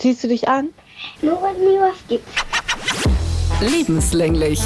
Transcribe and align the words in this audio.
Ziehst 0.00 0.24
du 0.24 0.28
dich 0.28 0.48
an? 0.48 0.70
Lorenzi, 1.20 1.78
was 1.78 2.08
gibt's? 2.08 2.32
Lebenslänglich. 3.60 4.58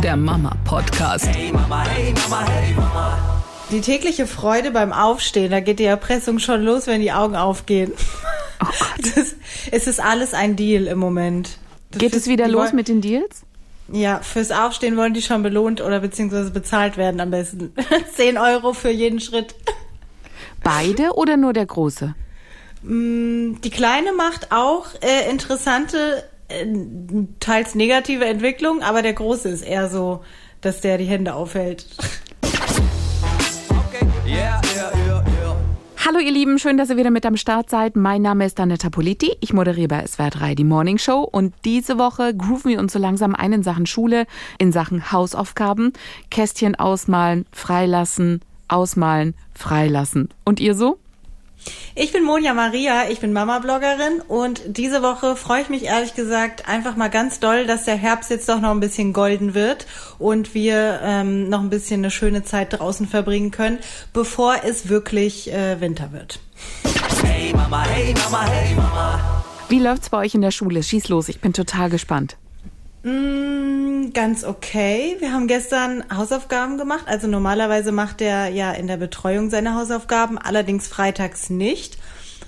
Der 0.00 0.16
Mama-Podcast. 0.16 1.26
Hey 1.26 1.50
Mama, 1.50 1.84
hey 1.84 2.14
Mama, 2.14 2.48
hey 2.48 2.74
Mama. 2.74 3.42
Die 3.72 3.80
tägliche 3.80 4.28
Freude 4.28 4.70
beim 4.70 4.92
Aufstehen, 4.92 5.50
da 5.50 5.58
geht 5.58 5.80
die 5.80 5.84
Erpressung 5.84 6.38
schon 6.38 6.62
los, 6.62 6.86
wenn 6.86 7.00
die 7.00 7.10
Augen 7.10 7.34
aufgehen. 7.34 7.92
Oh 8.62 8.66
Gott. 8.66 9.14
Das, 9.16 9.34
es 9.72 9.86
ist 9.88 10.00
alles 10.00 10.32
ein 10.32 10.54
Deal 10.54 10.86
im 10.86 10.98
Moment. 10.98 11.58
Das 11.90 11.98
Geht 12.00 12.14
es 12.14 12.28
wieder 12.28 12.46
los 12.46 12.72
mit 12.72 12.86
den 12.86 13.00
Deals? 13.00 13.42
Ja, 13.92 14.20
fürs 14.20 14.52
Aufstehen 14.52 14.96
wollen 14.96 15.12
die 15.12 15.22
schon 15.22 15.42
belohnt 15.42 15.80
oder 15.80 15.98
beziehungsweise 15.98 16.52
bezahlt 16.52 16.96
werden 16.96 17.20
am 17.20 17.32
besten. 17.32 17.72
10 18.14 18.38
Euro 18.38 18.74
für 18.74 18.90
jeden 18.90 19.18
Schritt. 19.18 19.56
Beide 20.62 21.14
oder 21.14 21.36
nur 21.36 21.52
der 21.52 21.66
Große? 21.66 22.14
Die 22.82 23.70
Kleine 23.70 24.12
macht 24.12 24.52
auch 24.52 24.86
äh, 25.00 25.28
interessante, 25.30 26.24
äh, 26.48 26.64
teils 27.40 27.74
negative 27.74 28.24
Entwicklungen, 28.24 28.82
aber 28.82 29.02
der 29.02 29.14
Große 29.14 29.48
ist 29.48 29.62
eher 29.62 29.88
so, 29.88 30.22
dass 30.60 30.80
der 30.80 30.96
die 30.98 31.04
Hände 31.04 31.34
aufhält. 31.34 31.86
Okay, 32.42 34.06
yeah, 34.26 34.60
yeah, 34.76 34.92
yeah. 34.96 35.24
Hallo 36.06 36.20
ihr 36.20 36.30
Lieben, 36.30 36.58
schön, 36.58 36.78
dass 36.78 36.88
ihr 36.88 36.96
wieder 36.96 37.10
mit 37.10 37.26
am 37.26 37.36
Start 37.36 37.68
seid. 37.68 37.96
Mein 37.96 38.22
Name 38.22 38.46
ist 38.46 38.58
Anetta 38.60 38.88
Politi. 38.88 39.36
Ich 39.40 39.52
moderiere 39.52 39.88
bei 39.88 40.06
SWR 40.06 40.30
3 40.30 40.54
die 40.54 40.64
Morning 40.64 40.96
Show 40.96 41.20
und 41.20 41.52
diese 41.64 41.98
Woche 41.98 42.34
grooven 42.34 42.70
wir 42.70 42.78
uns 42.78 42.94
so 42.94 42.98
langsam 42.98 43.34
ein 43.34 43.52
in 43.52 43.62
Sachen 43.62 43.84
Schule, 43.84 44.26
in 44.58 44.72
Sachen 44.72 45.12
Hausaufgaben, 45.12 45.92
Kästchen 46.30 46.76
ausmalen, 46.76 47.44
freilassen, 47.52 48.40
ausmalen, 48.68 49.34
freilassen. 49.52 50.30
Und 50.44 50.60
ihr 50.60 50.74
so? 50.74 50.98
Ich 51.94 52.12
bin 52.12 52.22
Monja 52.22 52.54
Maria, 52.54 53.10
ich 53.10 53.20
bin 53.20 53.32
Mama-Bloggerin 53.32 54.20
und 54.28 54.62
diese 54.66 55.02
Woche 55.02 55.36
freue 55.36 55.62
ich 55.62 55.68
mich 55.68 55.84
ehrlich 55.84 56.14
gesagt 56.14 56.68
einfach 56.68 56.96
mal 56.96 57.08
ganz 57.08 57.40
doll, 57.40 57.66
dass 57.66 57.84
der 57.84 57.96
Herbst 57.96 58.30
jetzt 58.30 58.48
doch 58.48 58.60
noch 58.60 58.70
ein 58.70 58.80
bisschen 58.80 59.12
golden 59.12 59.54
wird 59.54 59.86
und 60.18 60.54
wir 60.54 61.00
ähm, 61.02 61.48
noch 61.48 61.60
ein 61.60 61.70
bisschen 61.70 62.00
eine 62.00 62.10
schöne 62.10 62.44
Zeit 62.44 62.78
draußen 62.78 63.08
verbringen 63.08 63.50
können, 63.50 63.78
bevor 64.12 64.56
es 64.64 64.88
wirklich 64.88 65.52
äh, 65.52 65.80
Winter 65.80 66.12
wird. 66.12 66.40
Hey 67.24 67.52
Mama, 67.52 67.84
hey 67.84 68.14
Mama, 68.14 68.46
hey 68.46 68.74
Mama. 68.74 69.44
Wie 69.68 69.80
läuft's 69.80 70.08
bei 70.08 70.18
euch 70.18 70.34
in 70.34 70.42
der 70.42 70.50
Schule? 70.50 70.82
Schieß 70.82 71.08
los, 71.08 71.28
ich 71.28 71.40
bin 71.40 71.52
total 71.52 71.90
gespannt. 71.90 72.36
Mm, 73.02 74.12
ganz 74.12 74.44
okay. 74.44 75.16
Wir 75.20 75.32
haben 75.32 75.46
gestern 75.46 76.04
Hausaufgaben 76.14 76.78
gemacht. 76.78 77.04
Also 77.06 77.26
normalerweise 77.28 77.92
macht 77.92 78.20
er 78.20 78.48
ja 78.48 78.72
in 78.72 78.86
der 78.86 78.96
Betreuung 78.96 79.50
seine 79.50 79.74
Hausaufgaben, 79.74 80.38
allerdings 80.38 80.88
freitags 80.88 81.50
nicht, 81.50 81.98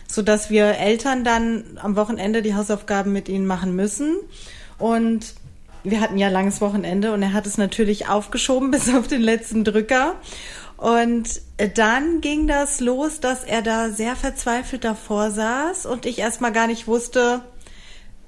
so 0.08 0.22
dass 0.22 0.50
wir 0.50 0.76
Eltern 0.78 1.24
dann 1.24 1.78
am 1.80 1.96
Wochenende 1.96 2.42
die 2.42 2.54
Hausaufgaben 2.54 3.12
mit 3.12 3.28
ihnen 3.28 3.46
machen 3.46 3.76
müssen. 3.76 4.16
Und 4.78 5.34
wir 5.84 6.00
hatten 6.00 6.18
ja 6.18 6.28
langes 6.28 6.60
Wochenende 6.60 7.12
und 7.12 7.22
er 7.22 7.32
hat 7.32 7.46
es 7.46 7.56
natürlich 7.56 8.08
aufgeschoben 8.08 8.70
bis 8.72 8.92
auf 8.92 9.06
den 9.06 9.22
letzten 9.22 9.64
Drücker. 9.64 10.16
Und 10.76 11.42
dann 11.76 12.22
ging 12.22 12.46
das 12.46 12.80
los, 12.80 13.20
dass 13.20 13.44
er 13.44 13.60
da 13.60 13.90
sehr 13.90 14.16
verzweifelt 14.16 14.82
davor 14.82 15.30
saß 15.30 15.84
und 15.84 16.06
ich 16.06 16.18
erstmal 16.18 16.52
gar 16.52 16.66
nicht 16.66 16.86
wusste, 16.86 17.42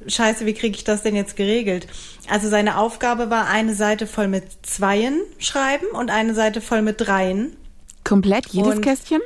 Scheiße, 0.06 0.46
wie 0.46 0.54
kriege 0.54 0.76
ich 0.76 0.84
das 0.84 1.02
denn 1.02 1.16
jetzt 1.16 1.36
geregelt? 1.36 1.86
Also 2.28 2.48
seine 2.48 2.78
Aufgabe 2.78 3.30
war 3.30 3.48
eine 3.48 3.74
Seite 3.74 4.06
voll 4.06 4.28
mit 4.28 4.44
Zweien 4.62 5.20
schreiben 5.38 5.86
und 5.92 6.10
eine 6.10 6.34
Seite 6.34 6.60
voll 6.60 6.82
mit 6.82 7.00
Dreien. 7.00 7.56
Komplett 8.04 8.46
jedes 8.48 8.76
Und- 8.76 8.82
Kästchen? 8.82 9.20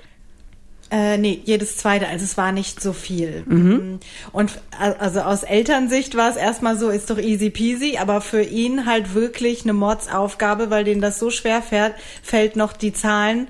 Äh, 0.88 1.18
nee, 1.18 1.40
jedes 1.44 1.78
zweite, 1.78 2.06
also 2.06 2.24
es 2.24 2.36
war 2.36 2.52
nicht 2.52 2.80
so 2.80 2.92
viel. 2.92 3.42
Mhm. 3.46 3.98
Und 4.30 4.52
a- 4.78 4.92
also 4.92 5.20
aus 5.22 5.42
Elternsicht 5.42 6.16
war 6.16 6.30
es 6.30 6.36
erstmal 6.36 6.78
so, 6.78 6.90
ist 6.90 7.10
doch 7.10 7.18
easy 7.18 7.50
peasy, 7.50 7.96
aber 7.98 8.20
für 8.20 8.40
ihn 8.42 8.86
halt 8.86 9.12
wirklich 9.12 9.64
eine 9.64 9.72
Mordsaufgabe, 9.72 10.70
weil 10.70 10.84
denen 10.84 11.00
das 11.00 11.18
so 11.18 11.30
schwer 11.30 11.60
fährt, 11.60 11.94
fällt 12.22 12.54
noch 12.54 12.72
die 12.72 12.92
Zahlen 12.92 13.48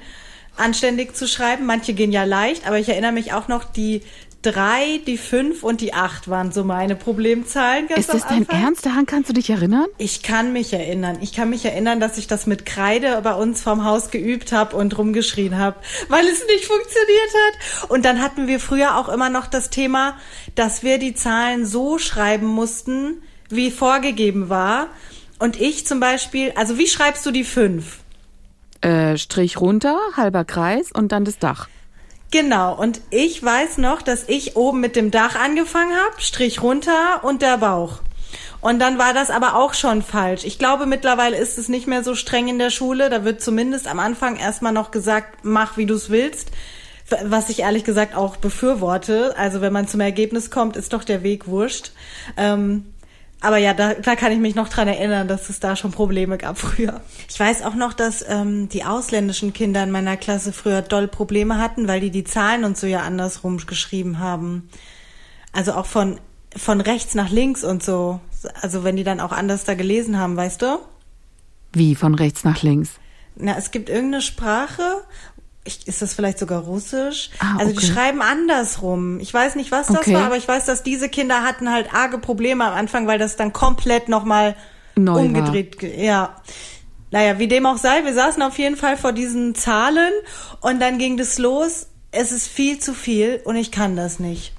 anständig 0.57 1.15
zu 1.15 1.29
schreiben. 1.29 1.67
Manche 1.67 1.93
gehen 1.93 2.11
ja 2.11 2.25
leicht, 2.25 2.67
aber 2.67 2.79
ich 2.79 2.89
erinnere 2.89 3.13
mich 3.13 3.35
auch 3.35 3.49
noch, 3.49 3.65
die 3.65 4.01
drei, 4.43 5.01
die 5.07 5.19
fünf 5.19 5.63
und 5.63 5.81
die 5.81 5.93
acht 5.93 6.29
waren 6.29 6.53
so 6.53 6.65
meine 6.65 6.95
Problemzahlen. 6.95 7.89
Ganz 7.89 8.01
Ist 8.01 8.15
das 8.15 8.27
dein. 8.27 8.49
Ernst? 8.49 8.87
Daran 8.87 9.07
kannst 9.07 9.29
du 9.29 9.33
dich 9.33 9.51
erinnern? 9.51 9.87
Ich 9.99 10.23
kann 10.23 10.53
mich 10.53 10.73
erinnern. 10.73 11.19
Ich 11.21 11.33
kann 11.33 11.51
mich 11.51 11.65
erinnern, 11.65 12.01
dass 12.01 12.17
ich 12.19 12.27
das 12.27 12.47
mit 12.47 12.65
Kreide 12.65 13.21
bei 13.23 13.35
uns 13.35 13.63
vorm 13.63 13.85
Haus 13.85 14.11
geübt 14.11 14.53
habe 14.53 14.77
und 14.77 14.97
rumgeschrien 14.97 15.59
habe, 15.59 15.77
weil 16.09 16.25
es 16.27 16.47
nicht 16.47 16.65
funktioniert 16.65 17.31
hat. 17.47 17.91
Und 17.91 18.05
dann 18.05 18.23
hatten 18.23 18.47
wir 18.47 18.61
früher 18.61 18.97
auch 18.97 19.09
immer 19.09 19.31
noch 19.31 19.47
das 19.47 19.71
Thema, 19.71 20.17
dass 20.55 20.83
wir 20.83 20.99
die 20.99 21.15
Zahlen 21.15 21.67
so 21.67 21.99
schreiben 21.99 22.47
mussten, 22.47 23.23
wie 23.49 23.71
vorgegeben 23.71 24.49
war. 24.49 24.89
Und 25.39 25.61
ich 25.61 25.87
zum 25.87 26.01
Beispiel, 26.01 26.53
also 26.57 26.79
wie 26.79 26.87
schreibst 26.87 27.27
du 27.27 27.31
die 27.31 27.45
fünf? 27.45 27.99
Äh, 28.81 29.19
Strich 29.19 29.61
runter, 29.61 29.99
halber 30.17 30.45
Kreis 30.45 30.91
und 30.93 31.13
dann 31.13 31.25
das 31.25 31.39
Dach. 31.39 31.69
Genau, 32.39 32.75
und 32.75 33.01
ich 33.09 33.43
weiß 33.43 33.79
noch, 33.79 34.03
dass 34.03 34.29
ich 34.29 34.57
oben 34.57 34.79
mit 34.79 34.95
dem 34.95 35.11
Dach 35.11 35.37
angefangen 35.37 35.97
habe, 35.97 36.21
Strich 36.21 36.61
runter 36.61 37.25
und 37.25 37.41
der 37.41 37.57
Bauch. 37.57 38.01
Und 38.61 38.79
dann 38.79 38.99
war 38.99 39.15
das 39.15 39.31
aber 39.31 39.57
auch 39.57 39.73
schon 39.73 40.03
falsch. 40.03 40.45
Ich 40.45 40.59
glaube, 40.59 40.85
mittlerweile 40.85 41.39
ist 41.39 41.57
es 41.57 41.71
nicht 41.71 41.87
mehr 41.87 42.05
so 42.05 42.15
streng 42.15 42.49
in 42.49 42.59
der 42.59 42.69
Schule. 42.69 43.09
Da 43.09 43.25
wird 43.25 43.41
zumindest 43.41 43.89
am 43.89 43.99
Anfang 43.99 44.37
erstmal 44.37 44.75
noch 44.75 44.91
gesagt, 44.91 45.45
mach 45.45 45.79
wie 45.79 45.87
du 45.87 45.95
es 45.95 46.11
willst. 46.11 46.51
Was 47.25 47.49
ich 47.49 47.61
ehrlich 47.61 47.85
gesagt 47.85 48.15
auch 48.15 48.37
befürworte. 48.37 49.35
Also 49.39 49.63
wenn 49.63 49.73
man 49.73 49.89
zum 49.89 50.01
Ergebnis 50.01 50.51
kommt, 50.51 50.77
ist 50.77 50.93
doch 50.93 51.05
der 51.05 51.23
Weg 51.23 51.47
wurscht. 51.47 51.93
Ähm, 52.37 52.85
aber 53.41 53.59
ja, 53.59 53.75
da, 53.75 53.95
da 53.95 54.17
kann 54.17 54.33
ich 54.33 54.39
mich 54.39 54.55
noch 54.55 54.69
dran 54.69 54.89
erinnern, 54.89 55.29
dass 55.29 55.51
es 55.51 55.61
da 55.61 55.77
schon 55.77 55.93
Probleme 55.93 56.39
gab 56.39 56.59
früher. 56.59 57.01
Ich 57.29 57.39
weiß 57.39 57.63
auch 57.63 57.75
noch, 57.75 57.93
dass 57.93 58.25
ähm, 58.29 58.69
die 58.69 58.85
ausländischen 58.85 59.53
Kinder 59.53 59.83
in 59.83 59.91
meiner 59.91 60.17
Klasse 60.17 60.53
früher 60.53 60.83
doll 60.83 61.07
Probleme 61.07 61.59
hatten, 61.59 61.87
weil 61.87 62.01
die 62.01 62.11
die 62.11 62.25
Zahlen 62.25 62.65
und 62.65 62.79
so 62.79 62.87
ja 62.87 63.01
andersrum 63.03 63.59
geschrieben 63.59 64.19
haben. 64.19 64.69
Also 65.53 65.73
auch 65.75 65.87
von, 65.87 66.19
von 66.57 66.81
rechts 66.81 67.15
nach 67.15 67.31
links 67.31 67.63
und 67.63 67.83
so. 67.83 68.21
Also 68.63 68.85
wenn 68.85 68.97
die 68.97 69.05
dann 69.05 69.21
auch 69.21 69.33
anders 69.33 69.65
da 69.65 69.75
gelesen 69.75 70.19
haben, 70.19 70.37
weißt 70.37 70.63
du? 70.63 70.79
Wie 71.73 71.95
von 71.95 72.15
rechts 72.15 72.43
nach 72.43 72.63
links? 72.63 72.93
Na, 73.37 73.57
es 73.59 73.71
gibt 73.71 73.91
irgendeine 73.91 74.23
Sprache. 74.23 75.03
Ich, 75.67 75.87
ist 75.89 76.01
das 76.03 76.15
vielleicht 76.15 76.39
sogar 76.39 76.63
Russisch? 76.63 77.31
Ah, 77.41 77.57
also 77.59 77.73
die 77.79 77.85
schreiben 77.87 78.23
andersrum. 78.23 79.21
Ich 79.21 79.33
weiß 79.35 79.57
nicht, 79.57 79.73
was 79.73 79.89
das 79.89 79.99
Okay. 79.99 80.15
war, 80.15 80.25
aber 80.27 80.37
ich 80.37 80.47
weiß, 80.47 80.65
dass 80.65 80.83
diese 80.83 81.09
Kinder 81.09 81.43
hatten 81.43 81.71
halt 81.73 81.93
arge 81.93 82.19
Probleme 82.19 82.65
am 82.65 82.75
Anfang, 82.75 83.07
weil 83.07 83.19
das 83.19 83.37
dann 83.37 83.53
komplett 83.53 84.09
nochmal 84.09 84.55
Neu 84.95 85.13
war. 85.15 85.21
umgedreht. 85.23 85.79
ge- 85.79 86.05
Ja. 86.05 86.37
Naja, 87.11 87.39
wie 87.39 87.49
dem 87.49 87.67
auch 87.67 87.77
sei, 87.79 88.05
wir 88.05 88.15
saßen 88.15 88.43
auf 88.43 88.59
jeden 88.59 88.77
Fall 88.77 88.97
vor 88.97 89.13
diesen 89.13 89.55
Zahlen 89.55 90.13
und 90.61 90.81
dann 90.81 90.99
ging 90.99 91.17
das 91.17 91.39
los. 91.39 91.87
Es 92.11 92.33
ist 92.33 92.49
viel 92.49 92.79
zu 92.79 92.95
viel 92.95 93.41
und 93.45 93.57
ich 93.57 93.71
kann 93.71 93.95
das 93.97 94.19
nicht. 94.19 94.53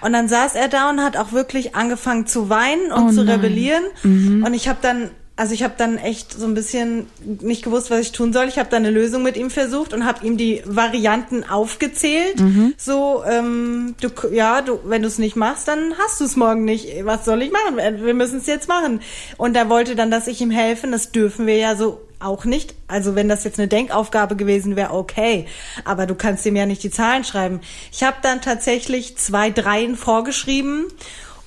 Und 0.00 0.12
dann 0.12 0.28
saß 0.28 0.54
er 0.54 0.68
da 0.68 0.90
und 0.90 1.02
hat 1.02 1.16
auch 1.16 1.32
wirklich 1.32 1.74
angefangen 1.74 2.26
zu 2.26 2.48
weinen 2.50 2.92
und 2.92 3.08
Oh 3.08 3.10
zu 3.10 3.24
nein. 3.24 3.36
rebellieren. 3.36 3.84
Und 4.02 4.52
ich 4.54 4.68
habe 4.68 4.78
dann, 4.82 5.10
also 5.36 5.52
ich 5.52 5.64
habe 5.64 5.74
dann 5.76 5.98
echt 5.98 6.32
so 6.32 6.46
ein 6.46 6.54
bisschen 6.54 7.06
nicht 7.40 7.64
gewusst, 7.64 7.90
was 7.90 8.00
ich 8.00 8.12
tun 8.12 8.32
soll. 8.32 8.46
Ich 8.46 8.58
habe 8.58 8.68
dann 8.70 8.84
eine 8.84 8.94
Lösung 8.94 9.24
mit 9.24 9.36
ihm 9.36 9.50
versucht 9.50 9.92
und 9.92 10.06
habe 10.06 10.24
ihm 10.24 10.36
die 10.36 10.62
Varianten 10.64 11.42
aufgezählt. 11.42 12.38
So, 12.76 13.24
ähm, 13.28 13.96
du, 14.00 14.08
ja, 14.32 14.62
du, 14.62 14.78
wenn 14.84 15.02
du 15.02 15.08
es 15.08 15.18
nicht 15.18 15.34
machst, 15.34 15.66
dann 15.66 15.94
hast 15.98 16.20
du 16.20 16.24
es 16.24 16.36
morgen 16.36 16.64
nicht. 16.64 17.04
Was 17.04 17.24
soll 17.24 17.42
ich 17.42 17.50
machen? 17.50 17.76
Wir 17.76 18.14
müssen 18.14 18.38
es 18.38 18.46
jetzt 18.46 18.68
machen. 18.68 19.00
Und 19.36 19.56
er 19.56 19.68
wollte 19.68 19.96
dann, 19.96 20.12
dass 20.12 20.28
ich 20.28 20.40
ihm 20.40 20.52
helfen. 20.52 20.92
Das 20.92 21.10
dürfen 21.10 21.48
wir 21.48 21.56
ja 21.56 21.74
so 21.74 22.00
auch 22.20 22.44
nicht. 22.44 22.76
Also 22.86 23.16
wenn 23.16 23.28
das 23.28 23.42
jetzt 23.42 23.58
eine 23.58 23.66
Denkaufgabe 23.66 24.36
gewesen 24.36 24.76
wäre, 24.76 24.92
okay. 24.92 25.46
Aber 25.84 26.06
du 26.06 26.14
kannst 26.14 26.46
ihm 26.46 26.54
ja 26.54 26.64
nicht 26.64 26.84
die 26.84 26.90
Zahlen 26.90 27.24
schreiben. 27.24 27.60
Ich 27.90 28.04
habe 28.04 28.18
dann 28.22 28.40
tatsächlich 28.40 29.16
zwei 29.16 29.50
Dreien 29.50 29.96
vorgeschrieben 29.96 30.86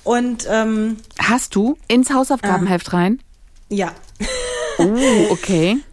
und 0.04 0.46
ähm, 0.50 0.98
Hast 1.18 1.54
du 1.54 1.78
ins 1.88 2.10
Hausaufgabenheft 2.12 2.92
rein? 2.92 3.20
Ja. 3.68 3.92
Oh, 4.78 5.30
okay. 5.30 5.78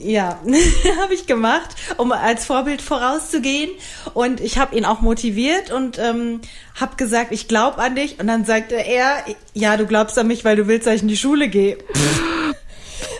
Ja, 0.00 0.38
habe 1.00 1.14
ich 1.14 1.26
gemacht, 1.26 1.70
um 1.96 2.12
als 2.12 2.44
Vorbild 2.44 2.82
vorauszugehen. 2.82 3.70
Und 4.12 4.40
ich 4.40 4.58
habe 4.58 4.76
ihn 4.76 4.84
auch 4.84 5.00
motiviert 5.00 5.70
und 5.70 5.98
ähm, 5.98 6.42
habe 6.78 6.96
gesagt, 6.96 7.32
ich 7.32 7.48
glaube 7.48 7.78
an 7.78 7.94
dich. 7.94 8.20
Und 8.20 8.26
dann 8.26 8.44
sagte 8.44 8.74
er, 8.74 9.24
ja, 9.54 9.78
du 9.78 9.86
glaubst 9.86 10.18
an 10.18 10.26
mich, 10.26 10.44
weil 10.44 10.56
du 10.56 10.66
willst, 10.66 10.86
dass 10.86 10.96
ich 10.96 11.02
in 11.02 11.08
die 11.08 11.16
Schule 11.16 11.48
gehe. 11.48 11.78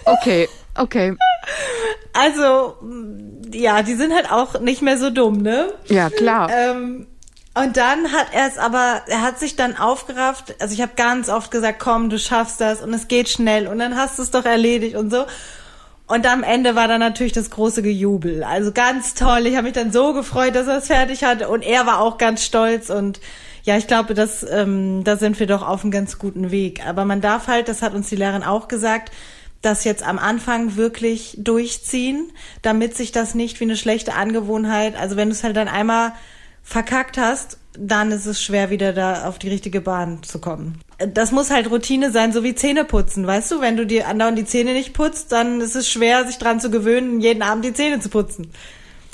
Okay, 0.05 0.49
okay. 0.75 1.15
Also, 2.15 2.77
ja, 3.53 3.83
die 3.83 3.95
sind 3.95 4.15
halt 4.15 4.31
auch 4.33 4.59
nicht 4.61 4.81
mehr 4.81 4.99
so 4.99 5.11
dumm, 5.11 5.43
ne? 5.43 5.73
Ja, 5.87 6.09
klar. 6.09 6.51
Ähm, 6.51 7.07
und 7.63 7.77
dann 7.77 8.13
hat 8.13 8.29
er 8.33 8.49
es 8.49 8.59
aber, 8.59 9.03
er 9.07 9.23
hat 9.23 9.39
sich 9.39 9.57
dann 9.57 9.77
aufgerafft. 9.77 10.55
Also 10.61 10.75
ich 10.75 10.83
habe 10.83 10.93
ganz 10.97 11.29
oft 11.29 11.51
gesagt, 11.51 11.79
komm, 11.79 12.11
du 12.11 12.19
schaffst 12.19 12.61
das 12.61 12.83
und 12.83 12.93
es 12.95 13.09
geht 13.09 13.29
schnell 13.29 13.67
und 13.67 13.79
dann 13.79 13.97
hast 13.97 14.19
du 14.19 14.23
es 14.23 14.31
doch 14.31 14.45
erledigt 14.45 14.97
und 14.97 15.11
so. 15.11 15.27
Und 16.07 16.27
am 16.27 16.43
Ende 16.43 16.75
war 16.75 16.89
dann 16.89 17.01
natürlich 17.01 17.33
das 17.33 17.51
große 17.51 17.83
Gejubel. 17.83 18.43
Also 18.43 18.73
ganz 18.73 19.15
toll. 19.15 19.47
Ich 19.47 19.57
habe 19.57 19.65
mich 19.65 19.75
dann 19.75 19.93
so 19.93 20.15
gefreut, 20.15 20.55
dass 20.55 20.67
er 20.67 20.79
es 20.79 20.87
fertig 20.87 21.23
hatte 21.25 21.49
und 21.49 21.63
er 21.63 21.87
war 21.87 22.01
auch 22.01 22.19
ganz 22.19 22.45
stolz 22.45 22.91
und 22.91 23.21
Ja, 23.65 23.77
ich 23.77 23.87
glaube, 23.87 24.15
dass, 24.15 24.47
ähm, 24.51 25.05
da 25.05 25.17
sind 25.17 25.39
wir 25.39 25.47
doch 25.47 25.67
auf 25.67 25.83
einem 25.83 25.91
ganz 25.91 26.19
guten 26.19 26.51
Weg. 26.51 26.87
Aber 26.87 27.05
man 27.05 27.21
darf 27.21 27.49
halt, 27.49 27.69
das 27.69 27.83
hat 27.83 27.93
uns 27.93 28.09
die 28.09 28.17
Lehrerin 28.17 28.43
auch 28.43 28.67
gesagt, 28.67 29.13
das 29.61 29.85
jetzt 29.85 30.03
am 30.03 30.19
Anfang 30.19 30.77
wirklich 30.77 31.37
durchziehen, 31.39 32.33
damit 32.63 32.97
sich 32.97 33.13
das 33.13 33.35
nicht 33.35 33.61
wie 33.61 33.65
eine 33.65 33.77
schlechte 33.77 34.15
Angewohnheit, 34.15 34.97
also 34.97 35.17
wenn 35.17 35.29
du 35.29 35.35
es 35.35 35.45
halt 35.45 35.57
dann 35.57 35.69
einmal 35.69 36.13
verkackt 36.69 37.17
hast, 37.17 37.57
dann 37.79 38.13
ist 38.13 38.27
es 38.27 38.43
schwer, 38.43 38.69
wieder 38.69 38.93
da 38.93 39.27
auf 39.27 39.39
die 39.39 39.49
richtige 39.49 39.81
Bahn 39.81 40.23
zu 40.23 40.39
kommen. 40.39 40.81
Das 41.15 41.33
muss 41.33 41.51
halt 41.51 41.71
Routine 41.71 42.11
sein, 42.11 42.33
so 42.33 42.43
wie 42.43 42.55
Zähne 42.55 42.85
putzen, 42.85 43.27
weißt 43.27 43.53
du? 43.53 43.61
Wenn 43.63 43.77
du 43.77 43.87
dir 43.87 44.07
andauernd 44.07 44.37
die 44.37 44.45
Zähne 44.45 44.75
nicht 44.75 44.93
putzt, 44.93 45.33
dann 45.33 45.63
ist 45.63 45.77
es 45.77 45.89
schwer, 45.89 46.27
sich 46.27 46.37
dran 46.37 46.61
zu 46.61 46.71
gewöhnen, 46.71 47.21
jeden 47.21 47.43
Abend 47.43 47.65
die 47.65 47.73
Zähne 47.73 48.01
zu 48.01 48.11
putzen. 48.11 48.51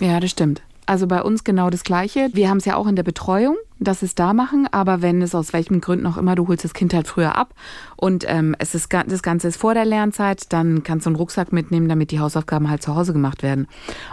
Ja, 0.00 0.18
das 0.18 0.30
stimmt. 0.30 0.62
Also 0.86 1.06
bei 1.06 1.22
uns 1.22 1.44
genau 1.44 1.70
das 1.70 1.84
Gleiche. 1.84 2.28
Wir 2.32 2.48
haben 2.48 2.56
es 2.56 2.64
ja 2.64 2.74
auch 2.74 2.88
in 2.88 2.96
der 2.96 3.04
Betreuung, 3.04 3.56
dass 3.84 4.02
es 4.02 4.14
da 4.14 4.32
machen, 4.32 4.66
aber 4.70 5.02
wenn 5.02 5.22
es 5.22 5.34
aus 5.34 5.52
welchen 5.52 5.80
Gründen 5.80 6.06
auch 6.06 6.16
immer, 6.16 6.34
du 6.34 6.48
holst 6.48 6.64
das 6.64 6.74
Kind 6.74 6.94
halt 6.94 7.06
früher 7.06 7.36
ab 7.36 7.54
und 7.96 8.24
ähm, 8.26 8.54
es 8.58 8.74
ist 8.74 8.92
das 8.92 9.22
Ganze 9.22 9.48
ist 9.48 9.56
vor 9.56 9.74
der 9.74 9.84
Lernzeit, 9.84 10.52
dann 10.52 10.82
kannst 10.82 11.06
du 11.06 11.10
einen 11.10 11.16
Rucksack 11.16 11.52
mitnehmen, 11.52 11.88
damit 11.88 12.10
die 12.10 12.20
Hausaufgaben 12.20 12.68
halt 12.68 12.82
zu 12.82 12.94
Hause 12.94 13.12
gemacht 13.12 13.42
werden. 13.42 13.66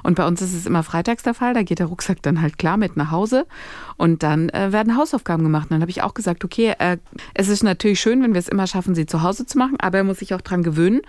Und 0.04 0.16
bei 0.16 0.26
uns 0.26 0.42
ist 0.42 0.54
es 0.54 0.66
immer 0.66 0.84
freitags 0.84 1.24
der 1.24 1.34
Fall, 1.34 1.54
da 1.54 1.64
geht 1.64 1.80
der 1.80 1.88
Rucksack 1.88 2.22
dann 2.22 2.42
halt 2.42 2.58
klar 2.58 2.78
mit 2.78 2.98
nach 2.98 3.12
Hause 3.12 3.46
und 3.98 4.24
dann 4.24 4.50
äh, 4.50 4.72
werden 4.72 4.98
Hausaufgaben 4.98 5.44
gemacht. 5.44 5.66
Und 5.66 5.72
dann 5.72 5.82
habe 5.82 5.92
ich 5.92 6.04
auch 6.04 6.14
gesagt, 6.14 6.44
okay, 6.44 6.74
äh, 6.80 6.98
es 7.34 7.48
ist 7.48 7.64
natürlich 7.64 8.00
schön, 8.00 8.22
wenn 8.24 8.34
wir 8.34 8.40
es 8.40 8.48
immer 8.48 8.68
schaffen, 8.68 8.96
sie 8.96 9.06
zu 9.06 9.24
Hause 9.24 9.46
zu 9.46 9.58
machen, 9.58 9.78
aber 9.80 10.00
er 10.00 10.04
muss 10.04 10.20
sich 10.20 10.34
auch 10.34 10.42
dran 10.42 10.64
gewöhnen 10.64 11.02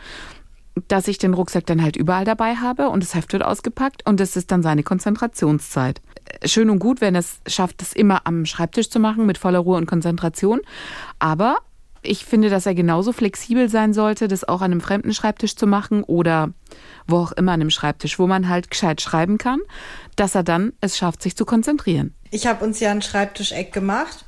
dass 0.88 1.08
ich 1.08 1.18
den 1.18 1.34
Rucksack 1.34 1.66
dann 1.66 1.82
halt 1.82 1.96
überall 1.96 2.24
dabei 2.24 2.56
habe 2.56 2.88
und 2.88 3.02
das 3.02 3.14
Heft 3.14 3.32
wird 3.32 3.42
ausgepackt 3.42 4.06
und 4.06 4.20
das 4.20 4.36
ist 4.36 4.50
dann 4.50 4.62
seine 4.62 4.82
Konzentrationszeit. 4.82 6.00
Schön 6.44 6.70
und 6.70 6.78
gut, 6.78 7.00
wenn 7.00 7.14
es 7.14 7.40
schafft, 7.46 7.80
das 7.82 7.92
immer 7.92 8.26
am 8.26 8.46
Schreibtisch 8.46 8.88
zu 8.88 8.98
machen 8.98 9.26
mit 9.26 9.38
voller 9.38 9.58
Ruhe 9.58 9.76
und 9.76 9.86
Konzentration. 9.86 10.60
Aber 11.18 11.58
ich 12.02 12.24
finde, 12.24 12.50
dass 12.50 12.66
er 12.66 12.74
genauso 12.74 13.12
flexibel 13.12 13.68
sein 13.68 13.92
sollte, 13.92 14.28
das 14.28 14.48
auch 14.48 14.60
an 14.60 14.72
einem 14.72 14.80
fremden 14.80 15.14
Schreibtisch 15.14 15.56
zu 15.56 15.66
machen 15.66 16.02
oder 16.02 16.50
wo 17.06 17.18
auch 17.18 17.32
immer 17.32 17.52
an 17.52 17.60
einem 17.60 17.70
Schreibtisch, 17.70 18.18
wo 18.18 18.26
man 18.26 18.48
halt 18.48 18.70
gescheit 18.70 19.00
schreiben 19.00 19.38
kann, 19.38 19.60
dass 20.16 20.34
er 20.34 20.42
dann 20.42 20.72
es 20.80 20.96
schafft, 20.96 21.22
sich 21.22 21.36
zu 21.36 21.44
konzentrieren. 21.44 22.14
Ich 22.30 22.46
habe 22.46 22.64
uns 22.64 22.80
ja 22.80 22.90
ein 22.90 23.02
Schreibtischeck 23.02 23.72
gemacht 23.72 24.24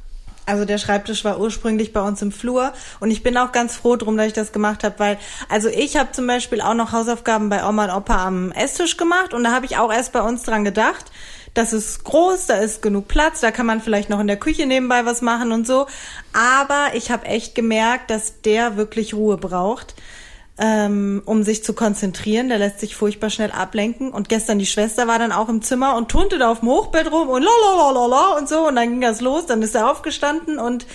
also 0.46 0.64
der 0.64 0.78
Schreibtisch 0.78 1.24
war 1.24 1.40
ursprünglich 1.40 1.92
bei 1.92 2.00
uns 2.00 2.20
im 2.22 2.32
Flur 2.32 2.72
und 3.00 3.10
ich 3.10 3.22
bin 3.22 3.36
auch 3.36 3.52
ganz 3.52 3.76
froh 3.76 3.96
drum, 3.96 4.16
dass 4.16 4.26
ich 4.26 4.32
das 4.32 4.52
gemacht 4.52 4.84
habe, 4.84 4.98
weil 4.98 5.18
also 5.48 5.68
ich 5.68 5.96
habe 5.96 6.12
zum 6.12 6.26
Beispiel 6.26 6.60
auch 6.60 6.74
noch 6.74 6.92
Hausaufgaben 6.92 7.48
bei 7.48 7.66
Oma 7.66 7.84
und 7.84 7.90
Opa 7.90 8.26
am 8.26 8.52
Esstisch 8.52 8.96
gemacht 8.96 9.34
und 9.34 9.44
da 9.44 9.52
habe 9.52 9.66
ich 9.66 9.76
auch 9.76 9.92
erst 9.92 10.12
bei 10.12 10.20
uns 10.20 10.42
dran 10.42 10.64
gedacht. 10.64 11.10
Das 11.54 11.72
ist 11.72 12.02
groß, 12.02 12.46
da 12.46 12.56
ist 12.56 12.82
genug 12.82 13.06
Platz, 13.06 13.40
da 13.40 13.52
kann 13.52 13.66
man 13.66 13.80
vielleicht 13.80 14.10
noch 14.10 14.18
in 14.18 14.26
der 14.26 14.36
Küche 14.36 14.66
nebenbei 14.66 15.06
was 15.06 15.22
machen 15.22 15.52
und 15.52 15.68
so. 15.68 15.86
Aber 16.32 16.94
ich 16.94 17.12
habe 17.12 17.26
echt 17.26 17.54
gemerkt, 17.54 18.10
dass 18.10 18.40
der 18.40 18.76
wirklich 18.76 19.14
Ruhe 19.14 19.36
braucht 19.36 19.94
ähm, 20.58 21.22
um 21.24 21.42
sich 21.42 21.64
zu 21.64 21.72
konzentrieren. 21.72 22.48
Der 22.48 22.58
lässt 22.58 22.80
sich 22.80 22.96
furchtbar 22.96 23.30
schnell 23.30 23.50
ablenken. 23.50 24.10
Und 24.10 24.28
gestern 24.28 24.58
die 24.58 24.66
Schwester 24.66 25.06
war 25.06 25.18
dann 25.18 25.32
auch 25.32 25.48
im 25.48 25.62
Zimmer 25.62 25.96
und 25.96 26.10
turnte 26.10 26.38
da 26.38 26.50
auf 26.50 26.60
dem 26.60 26.68
Hochbett 26.68 27.10
rum 27.10 27.28
und 27.28 27.42
la 27.42 28.36
und 28.38 28.48
so. 28.48 28.68
Und 28.68 28.76
dann 28.76 28.90
ging 28.90 29.00
das 29.00 29.20
los. 29.20 29.46
Dann 29.46 29.62
ist 29.62 29.74
er 29.74 29.90
aufgestanden 29.90 30.58
und 30.58 30.86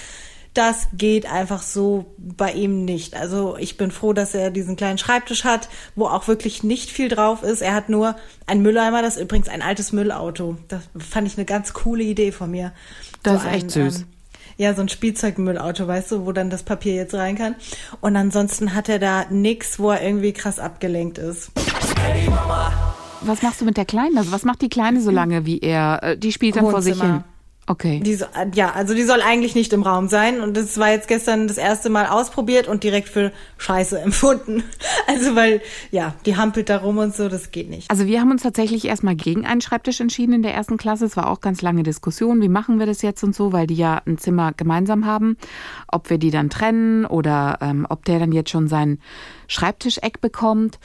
das 0.53 0.87
geht 0.93 1.31
einfach 1.31 1.61
so 1.61 2.05
bei 2.17 2.51
ihm 2.51 2.83
nicht. 2.83 3.15
Also 3.15 3.55
ich 3.57 3.77
bin 3.77 3.91
froh, 3.91 4.13
dass 4.13 4.33
er 4.33 4.49
diesen 4.49 4.75
kleinen 4.75 4.97
Schreibtisch 4.97 5.43
hat, 5.43 5.69
wo 5.95 6.07
auch 6.07 6.27
wirklich 6.27 6.63
nicht 6.63 6.89
viel 6.89 7.07
drauf 7.07 7.43
ist. 7.43 7.61
Er 7.61 7.73
hat 7.73 7.89
nur 7.89 8.15
ein 8.47 8.61
Mülleimer, 8.61 9.01
das 9.01 9.17
ist 9.17 9.21
übrigens 9.21 9.47
ein 9.47 9.61
altes 9.61 9.91
Müllauto. 9.91 10.57
Das 10.67 10.81
fand 10.97 11.27
ich 11.27 11.37
eine 11.37 11.45
ganz 11.45 11.73
coole 11.73 12.03
Idee 12.03 12.31
von 12.31 12.49
mir. 12.49 12.73
Das 13.21 13.43
so 13.43 13.47
ist 13.47 13.55
echt 13.55 13.71
süß. 13.71 13.99
Ähm, 13.99 14.05
ja, 14.59 14.73
so 14.73 14.81
ein 14.81 14.89
Spielzeugmüllauto, 14.89 15.87
weißt 15.87 16.11
du, 16.11 16.25
wo 16.25 16.33
dann 16.33 16.49
das 16.49 16.63
Papier 16.63 16.93
jetzt 16.93 17.15
rein 17.15 17.37
kann. 17.37 17.55
Und 18.01 18.17
ansonsten 18.17 18.75
hat 18.75 18.89
er 18.89 18.99
da 18.99 19.25
nix, 19.29 19.79
wo 19.79 19.89
er 19.89 20.03
irgendwie 20.03 20.33
krass 20.33 20.59
abgelenkt 20.59 21.17
ist. 21.17 21.51
Hey 22.03 22.29
Mama. 22.29 22.69
Was 23.21 23.41
machst 23.41 23.61
du 23.61 23.65
mit 23.65 23.77
der 23.77 23.85
Kleinen? 23.85 24.17
Also 24.17 24.33
was 24.33 24.43
macht 24.43 24.61
die 24.61 24.67
Kleine 24.67 24.99
so 24.99 25.11
lange 25.11 25.45
wie 25.45 25.59
er? 25.59 26.03
Äh, 26.03 26.17
die 26.17 26.33
spielt 26.33 26.57
dann 26.57 26.65
Wohnzimmer. 26.65 26.95
vor 26.95 26.95
sich 26.95 27.01
hin. 27.01 27.23
Okay. 27.69 27.99
Die, 27.99 28.17
ja, 28.55 28.71
also 28.71 28.95
die 28.95 29.03
soll 29.03 29.21
eigentlich 29.21 29.53
nicht 29.53 29.71
im 29.73 29.83
Raum 29.83 30.07
sein 30.07 30.41
und 30.41 30.57
das 30.57 30.79
war 30.79 30.89
jetzt 30.89 31.07
gestern 31.07 31.47
das 31.47 31.59
erste 31.59 31.91
Mal 31.91 32.07
ausprobiert 32.07 32.67
und 32.67 32.83
direkt 32.83 33.09
für 33.09 33.31
Scheiße 33.59 33.99
empfunden. 34.01 34.63
Also 35.05 35.35
weil, 35.35 35.61
ja, 35.91 36.15
die 36.25 36.35
hampelt 36.35 36.69
da 36.69 36.77
rum 36.77 36.97
und 36.97 37.15
so, 37.15 37.29
das 37.29 37.51
geht 37.51 37.69
nicht. 37.69 37.91
Also 37.91 38.07
wir 38.07 38.21
haben 38.21 38.31
uns 38.31 38.41
tatsächlich 38.41 38.85
erstmal 38.85 39.15
gegen 39.15 39.45
einen 39.45 39.61
Schreibtisch 39.61 39.99
entschieden 39.99 40.33
in 40.33 40.41
der 40.41 40.55
ersten 40.55 40.77
Klasse. 40.77 41.05
Es 41.05 41.15
war 41.15 41.29
auch 41.29 41.41
ganz 41.41 41.61
lange 41.61 41.83
Diskussion, 41.83 42.41
wie 42.41 42.49
machen 42.49 42.79
wir 42.79 42.87
das 42.87 43.03
jetzt 43.03 43.23
und 43.23 43.35
so, 43.35 43.53
weil 43.53 43.67
die 43.67 43.75
ja 43.75 44.01
ein 44.03 44.17
Zimmer 44.17 44.51
gemeinsam 44.53 45.05
haben, 45.05 45.37
ob 45.87 46.09
wir 46.09 46.17
die 46.17 46.31
dann 46.31 46.49
trennen 46.49 47.05
oder 47.05 47.59
ähm, 47.61 47.85
ob 47.87 48.03
der 48.03 48.17
dann 48.17 48.31
jetzt 48.31 48.49
schon 48.49 48.67
sein 48.67 48.97
Schreibtischeck 49.47 50.21
bekommt. 50.21 50.79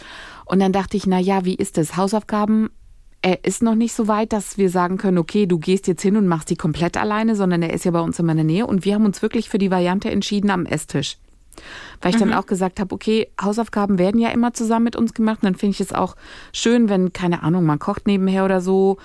Und 0.44 0.60
dann 0.60 0.72
dachte 0.72 0.98
ich, 0.98 1.06
na 1.06 1.18
ja, 1.18 1.46
wie 1.46 1.54
ist 1.54 1.78
das? 1.78 1.96
Hausaufgaben 1.96 2.68
er 3.24 3.42
ist 3.42 3.62
noch 3.62 3.74
nicht 3.74 3.94
so 3.94 4.06
weit, 4.06 4.34
dass 4.34 4.58
wir 4.58 4.68
sagen 4.68 4.98
können, 4.98 5.16
okay, 5.16 5.46
du 5.46 5.58
gehst 5.58 5.86
jetzt 5.86 6.02
hin 6.02 6.18
und 6.18 6.28
machst 6.28 6.50
die 6.50 6.56
komplett 6.56 6.98
alleine, 6.98 7.34
sondern 7.36 7.62
er 7.62 7.72
ist 7.72 7.86
ja 7.86 7.90
bei 7.90 8.02
uns 8.02 8.18
in 8.18 8.26
meiner 8.26 8.44
Nähe 8.44 8.66
und 8.66 8.84
wir 8.84 8.94
haben 8.94 9.06
uns 9.06 9.22
wirklich 9.22 9.48
für 9.48 9.56
die 9.56 9.70
Variante 9.70 10.10
entschieden 10.10 10.50
am 10.50 10.66
Esstisch. 10.66 11.16
Weil 12.02 12.10
ich 12.10 12.16
mhm. 12.16 12.28
dann 12.28 12.34
auch 12.34 12.44
gesagt 12.44 12.80
habe, 12.80 12.94
okay, 12.94 13.28
Hausaufgaben 13.40 13.98
werden 13.98 14.20
ja 14.20 14.28
immer 14.28 14.52
zusammen 14.52 14.84
mit 14.84 14.94
uns 14.94 15.14
gemacht 15.14 15.38
und 15.40 15.46
dann 15.46 15.54
finde 15.54 15.72
ich 15.72 15.80
es 15.80 15.94
auch 15.94 16.16
schön, 16.52 16.90
wenn, 16.90 17.14
keine 17.14 17.42
Ahnung, 17.42 17.64
man 17.64 17.78
kocht 17.78 18.06
nebenher 18.06 18.44
oder 18.44 18.60
so, 18.60 18.98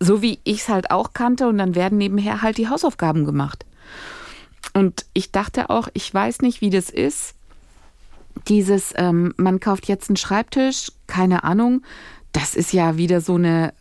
so 0.00 0.20
wie 0.20 0.40
ich 0.42 0.62
es 0.62 0.68
halt 0.68 0.90
auch 0.90 1.12
kannte 1.12 1.46
und 1.46 1.56
dann 1.58 1.76
werden 1.76 1.96
nebenher 1.96 2.42
halt 2.42 2.58
die 2.58 2.68
Hausaufgaben 2.68 3.24
gemacht. 3.24 3.64
Und 4.72 5.06
ich 5.12 5.30
dachte 5.30 5.70
auch, 5.70 5.86
ich 5.92 6.12
weiß 6.12 6.40
nicht, 6.40 6.60
wie 6.60 6.70
das 6.70 6.90
ist. 6.90 7.36
Dieses, 8.48 8.92
ähm, 8.96 9.32
man 9.36 9.60
kauft 9.60 9.86
jetzt 9.86 10.10
einen 10.10 10.16
Schreibtisch, 10.16 10.90
keine 11.06 11.44
Ahnung, 11.44 11.82
das 12.34 12.54
ist 12.54 12.74
ja 12.74 12.98
wieder 12.98 13.22
so 13.22 13.36
eine 13.36 13.72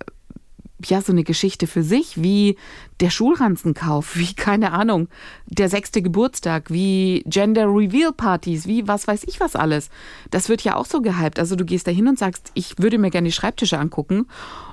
ja 0.86 1.02
so 1.02 1.12
eine 1.12 1.24
Geschichte 1.24 1.66
für 1.66 1.84
sich, 1.84 2.22
wie 2.22 2.58
der 3.00 3.10
Schulranzenkauf, 3.10 4.18
wie 4.18 4.34
keine 4.34 4.74
Ahnung, 4.74 5.08
der 5.48 5.70
sechste 5.70 6.02
Geburtstag, 6.02 6.70
wie 6.72 7.24
Gender 7.26 7.68
Reveal 7.68 8.12
Partys, 8.12 8.68
wie 8.68 8.88
was 8.88 9.08
weiß 9.08 9.24
ich 9.26 9.40
was 9.40 9.56
alles. 9.56 9.90
Das 10.30 10.50
wird 10.50 10.62
ja 10.62 10.76
auch 10.76 10.86
so 10.86 11.02
gehypt. 11.02 11.40
Also 11.40 11.56
du 11.56 11.66
gehst 11.66 11.88
da 11.88 11.92
hin 11.92 12.08
und 12.08 12.20
sagst, 12.20 12.52
ich 12.54 12.80
würde 12.80 12.98
mir 12.98 13.12
gerne 13.12 13.30
die 13.30 13.34
Schreibtische 13.34 13.80
angucken 13.80 14.28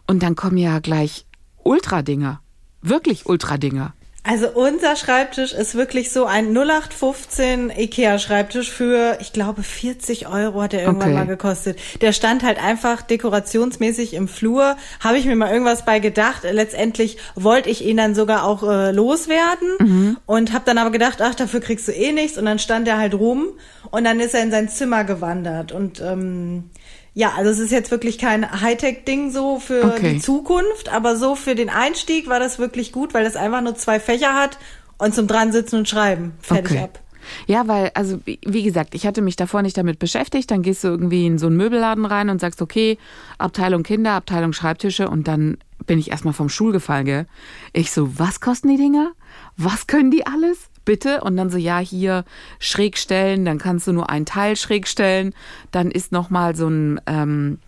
und 0.07 0.23
dann 0.23 0.37
kommen 0.37 0.59
ja 0.59 0.81
gleich 0.81 1.27
Ultra-Dinger. 1.63 2.41
Wirklich 2.83 3.27
Ultra-Dinger. 3.27 3.95
Also 4.23 4.49
unser 4.51 4.97
Schreibtisch 4.97 5.55
ist 5.55 5.75
wirklich 5.75 6.13
so 6.13 6.27
ein 6.27 6.55
0815 6.55 7.71
Ikea-Schreibtisch 7.71 8.71
für, 8.71 9.17
ich 9.21 9.33
glaube, 9.33 9.63
40 9.63 10.29
Euro 10.29 10.61
hat 10.61 10.75
er 10.75 10.83
irgendwann 10.83 11.09
okay. 11.09 11.19
mal 11.19 11.27
gekostet. 11.27 11.79
Der 12.03 12.13
stand 12.13 12.43
halt 12.43 12.63
einfach 12.63 13.01
dekorationsmäßig 13.01 14.13
im 14.13 14.29
Flur. 14.29 14.77
Habe 15.01 15.17
ich 15.17 15.25
mir 15.25 15.37
mal 15.37 15.51
irgendwas 15.51 15.87
bei 15.87 16.01
gedacht. 16.01 16.43
Letztendlich 16.43 17.17
wollte 17.35 17.71
ich 17.71 17.83
ihn 17.85 17.97
dann 17.97 18.15
sogar 18.15 18.45
auch 18.45 18.63
äh, 18.63 18.93
loswerden 18.93 19.69
mhm. 19.79 20.17
und 20.27 20.53
habe 20.53 20.67
dann 20.67 20.77
aber 20.77 20.91
gedacht, 20.91 21.23
ach, 21.23 21.35
dafür 21.35 21.61
kriegst 21.61 21.89
du 21.89 21.93
eh 21.93 22.13
nichts. 22.13 22.37
Und 22.37 22.45
dann 22.45 22.59
stand 22.59 22.87
er 22.89 22.99
halt 22.99 23.15
rum 23.15 23.49
und 23.91 24.05
dann 24.05 24.21
ist 24.21 24.35
er 24.35 24.43
in 24.43 24.51
sein 24.51 24.69
Zimmer 24.69 25.05
gewandert. 25.05 25.73
Und 25.73 26.01
ähm, 26.03 26.71
ja, 27.15 27.33
also 27.37 27.51
es 27.51 27.59
ist 27.59 27.73
jetzt 27.73 27.91
wirklich 27.91 28.19
kein 28.19 28.61
Hightech-Ding 28.61 29.31
so 29.31 29.59
für 29.59 29.85
okay. 29.85 30.15
die 30.15 30.21
Zukunft, 30.21 30.89
aber 30.91 31.17
so 31.17 31.35
für 31.35 31.55
den 31.55 31.69
Einstieg 31.69 32.29
war 32.29 32.39
das 32.39 32.59
wirklich 32.59 32.93
gut, 32.93 33.15
weil 33.15 33.25
das 33.25 33.37
einfach 33.37 33.61
nur 33.61 33.75
zwei 33.75 33.99
Fächer 33.99 34.35
hat 34.35 34.59
und 34.99 35.15
zum 35.15 35.27
dran 35.27 35.53
sitzen 35.53 35.77
und 35.77 35.89
schreiben. 35.89 36.33
Fertig 36.41 36.73
okay. 36.73 36.85
ab. 36.85 37.01
Ja, 37.47 37.69
weil, 37.69 37.91
also 37.95 38.21
wie 38.25 38.63
gesagt, 38.63 38.95
ich 38.95 39.07
hatte 39.07 39.23
mich 39.23 39.37
davor 39.37 39.63
nicht 39.63 39.77
damit 39.77 39.99
beschäftigt. 39.99 40.51
Dann 40.51 40.63
gehst 40.63 40.85
du 40.85 40.89
irgendwie 40.89 41.27
in 41.27 41.39
so 41.39 41.47
einen 41.47 41.57
Möbelladen 41.57 42.07
rein 42.07 42.31
und 42.31 42.41
sagst, 42.41 42.63
okay, 42.63 42.99
Abteilung 43.39 43.83
Kinder, 43.83 44.13
Abteilung 44.13 44.53
Schreibtische 44.53 45.09
und 45.09 45.29
dann 45.29 45.59
bin 45.87 45.99
ich 45.99 46.11
erstmal 46.11 46.35
vom 46.35 46.49
Stuhl 46.49 46.73
gefallen, 46.73 47.05
gell? 47.07 47.27
Ich 47.73 47.91
so, 47.91 48.19
was 48.19 48.41
kosten 48.41 48.69
die 48.69 48.77
Dinger? 48.77 49.13
Was 49.57 49.87
können 49.87 50.11
die 50.11 50.27
alles? 50.27 50.70
Bitte. 50.91 51.21
Und 51.21 51.37
dann 51.37 51.51
so, 51.51 51.57
ja, 51.57 51.79
hier 51.79 52.25
schräg 52.59 52.99
stellen, 52.99 53.45
dann 53.45 53.59
kannst 53.59 53.87
du 53.87 53.93
nur 53.93 54.11
einen 54.11 54.27
Teil 54.27 54.57
schräg 54.57 54.89
stellen. 54.89 55.33
Dann 55.71 55.93
ist 55.93 56.11
nochmal 56.11 56.57
so 56.57 56.67
ein, 56.67 57.01
ähm, 57.07 57.61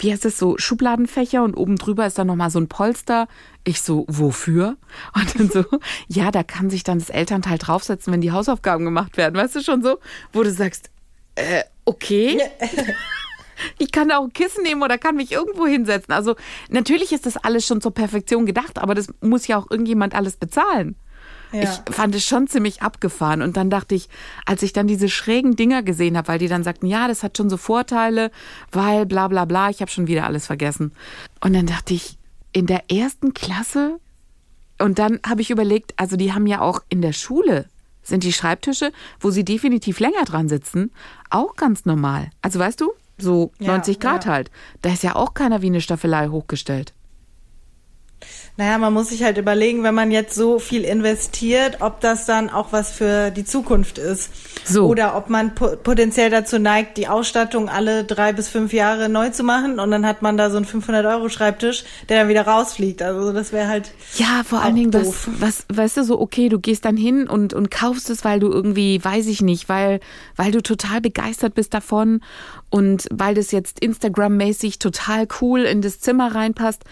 wie 0.00 0.10
heißt 0.10 0.24
es 0.24 0.36
so, 0.36 0.58
Schubladenfächer 0.58 1.44
und 1.44 1.56
oben 1.56 1.76
drüber 1.76 2.04
ist 2.08 2.18
dann 2.18 2.26
nochmal 2.26 2.50
so 2.50 2.58
ein 2.58 2.66
Polster. 2.66 3.28
Ich 3.62 3.82
so, 3.82 4.04
wofür? 4.08 4.76
Und 5.14 5.38
dann 5.38 5.48
so, 5.48 5.64
ja, 6.08 6.32
da 6.32 6.42
kann 6.42 6.68
sich 6.68 6.82
dann 6.82 6.98
das 6.98 7.08
Elternteil 7.08 7.58
draufsetzen, 7.58 8.12
wenn 8.12 8.20
die 8.20 8.32
Hausaufgaben 8.32 8.84
gemacht 8.84 9.16
werden. 9.16 9.36
Weißt 9.36 9.54
du 9.54 9.62
schon 9.62 9.84
so? 9.84 10.00
Wo 10.32 10.42
du 10.42 10.50
sagst, 10.50 10.90
äh, 11.36 11.62
okay. 11.84 12.40
Ich 13.78 13.90
kann 13.90 14.12
auch 14.12 14.24
ein 14.24 14.34
Kissen 14.34 14.64
nehmen 14.64 14.82
oder 14.82 14.98
kann 14.98 15.16
mich 15.16 15.32
irgendwo 15.32 15.66
hinsetzen. 15.66 16.12
Also 16.12 16.36
natürlich 16.68 17.12
ist 17.12 17.24
das 17.24 17.38
alles 17.38 17.66
schon 17.66 17.80
zur 17.80 17.94
Perfektion 17.94 18.44
gedacht, 18.44 18.76
aber 18.76 18.94
das 18.94 19.08
muss 19.22 19.46
ja 19.46 19.56
auch 19.56 19.70
irgendjemand 19.70 20.14
alles 20.14 20.36
bezahlen. 20.36 20.94
Ja. 21.52 21.62
Ich 21.62 21.94
fand 21.94 22.14
es 22.14 22.24
schon 22.24 22.48
ziemlich 22.48 22.82
abgefahren. 22.82 23.42
Und 23.42 23.56
dann 23.56 23.70
dachte 23.70 23.94
ich, 23.94 24.08
als 24.44 24.62
ich 24.62 24.72
dann 24.72 24.86
diese 24.86 25.08
schrägen 25.08 25.56
Dinger 25.56 25.82
gesehen 25.82 26.16
habe, 26.16 26.28
weil 26.28 26.38
die 26.38 26.48
dann 26.48 26.64
sagten, 26.64 26.86
ja, 26.86 27.08
das 27.08 27.22
hat 27.22 27.36
schon 27.36 27.50
so 27.50 27.56
Vorteile, 27.56 28.30
weil 28.72 29.06
bla 29.06 29.28
bla 29.28 29.44
bla, 29.44 29.70
ich 29.70 29.80
habe 29.80 29.90
schon 29.90 30.06
wieder 30.06 30.24
alles 30.24 30.46
vergessen. 30.46 30.92
Und 31.40 31.54
dann 31.54 31.66
dachte 31.66 31.94
ich, 31.94 32.18
in 32.52 32.66
der 32.66 32.90
ersten 32.90 33.34
Klasse 33.34 33.98
Und 34.78 34.98
dann 34.98 35.20
habe 35.26 35.40
ich 35.40 35.50
überlegt, 35.50 35.94
also 35.96 36.16
die 36.16 36.32
haben 36.32 36.46
ja 36.46 36.60
auch 36.60 36.80
in 36.88 37.02
der 37.02 37.12
Schule 37.12 37.66
sind 38.06 38.22
die 38.22 38.32
Schreibtische, 38.32 38.92
wo 39.20 39.30
sie 39.30 39.44
definitiv 39.44 40.00
länger 40.00 40.24
dran 40.24 40.48
sitzen, 40.48 40.92
auch 41.30 41.56
ganz 41.56 41.84
normal. 41.84 42.30
Also 42.40 42.58
weißt 42.58 42.80
du, 42.80 42.92
so 43.18 43.52
Ja, 43.58 43.72
90 43.72 43.98
Grad 44.00 44.26
ja. 44.26 44.32
halt. 44.32 44.50
Da 44.82 44.92
ist 44.92 45.02
ja 45.02 45.16
auch 45.16 45.34
keiner 45.34 45.62
wie 45.62 45.66
eine 45.66 45.80
Staffelei 45.80 46.28
hochgestellt. 46.28 46.92
Naja, 48.58 48.78
man 48.78 48.94
muss 48.94 49.10
sich 49.10 49.22
halt 49.22 49.36
überlegen, 49.36 49.82
wenn 49.82 49.94
man 49.94 50.10
jetzt 50.10 50.34
so 50.34 50.58
viel 50.58 50.84
investiert, 50.84 51.78
ob 51.80 52.00
das 52.00 52.24
dann 52.24 52.48
auch 52.48 52.72
was 52.72 52.90
für 52.90 53.30
die 53.30 53.44
Zukunft 53.44 53.98
ist. 53.98 54.30
So. 54.64 54.86
Oder 54.86 55.14
ob 55.14 55.28
man 55.28 55.54
po 55.54 55.76
potenziell 55.76 56.30
dazu 56.30 56.58
neigt, 56.58 56.96
die 56.96 57.06
Ausstattung 57.06 57.68
alle 57.68 58.04
drei 58.04 58.32
bis 58.32 58.48
fünf 58.48 58.72
Jahre 58.72 59.10
neu 59.10 59.28
zu 59.28 59.44
machen 59.44 59.78
und 59.78 59.90
dann 59.90 60.06
hat 60.06 60.22
man 60.22 60.38
da 60.38 60.50
so 60.50 60.56
einen 60.56 60.64
500-Euro-Schreibtisch, 60.64 61.84
der 62.08 62.20
dann 62.20 62.28
wieder 62.28 62.46
rausfliegt. 62.46 63.02
Also 63.02 63.32
das 63.34 63.52
wäre 63.52 63.68
halt 63.68 63.92
Ja, 64.16 64.42
vor 64.44 64.62
allen 64.62 64.76
Dingen, 64.76 64.94
was, 64.94 65.04
doof. 65.04 65.28
was, 65.38 65.66
weißt 65.72 65.98
du, 65.98 66.04
so, 66.04 66.18
okay, 66.18 66.48
du 66.48 66.58
gehst 66.58 66.86
dann 66.86 66.96
hin 66.96 67.28
und, 67.28 67.52
und 67.52 67.70
kaufst 67.70 68.08
es, 68.08 68.24
weil 68.24 68.40
du 68.40 68.50
irgendwie, 68.50 69.04
weiß 69.04 69.26
ich 69.26 69.42
nicht, 69.42 69.68
weil, 69.68 70.00
weil 70.34 70.50
du 70.50 70.62
total 70.62 71.02
begeistert 71.02 71.54
bist 71.54 71.74
davon 71.74 72.22
und 72.70 73.06
weil 73.12 73.34
das 73.34 73.52
jetzt 73.52 73.80
Instagram-mäßig 73.80 74.78
total 74.78 75.28
cool 75.42 75.60
in 75.60 75.82
das 75.82 76.00
Zimmer 76.00 76.34
reinpasst. 76.34 76.84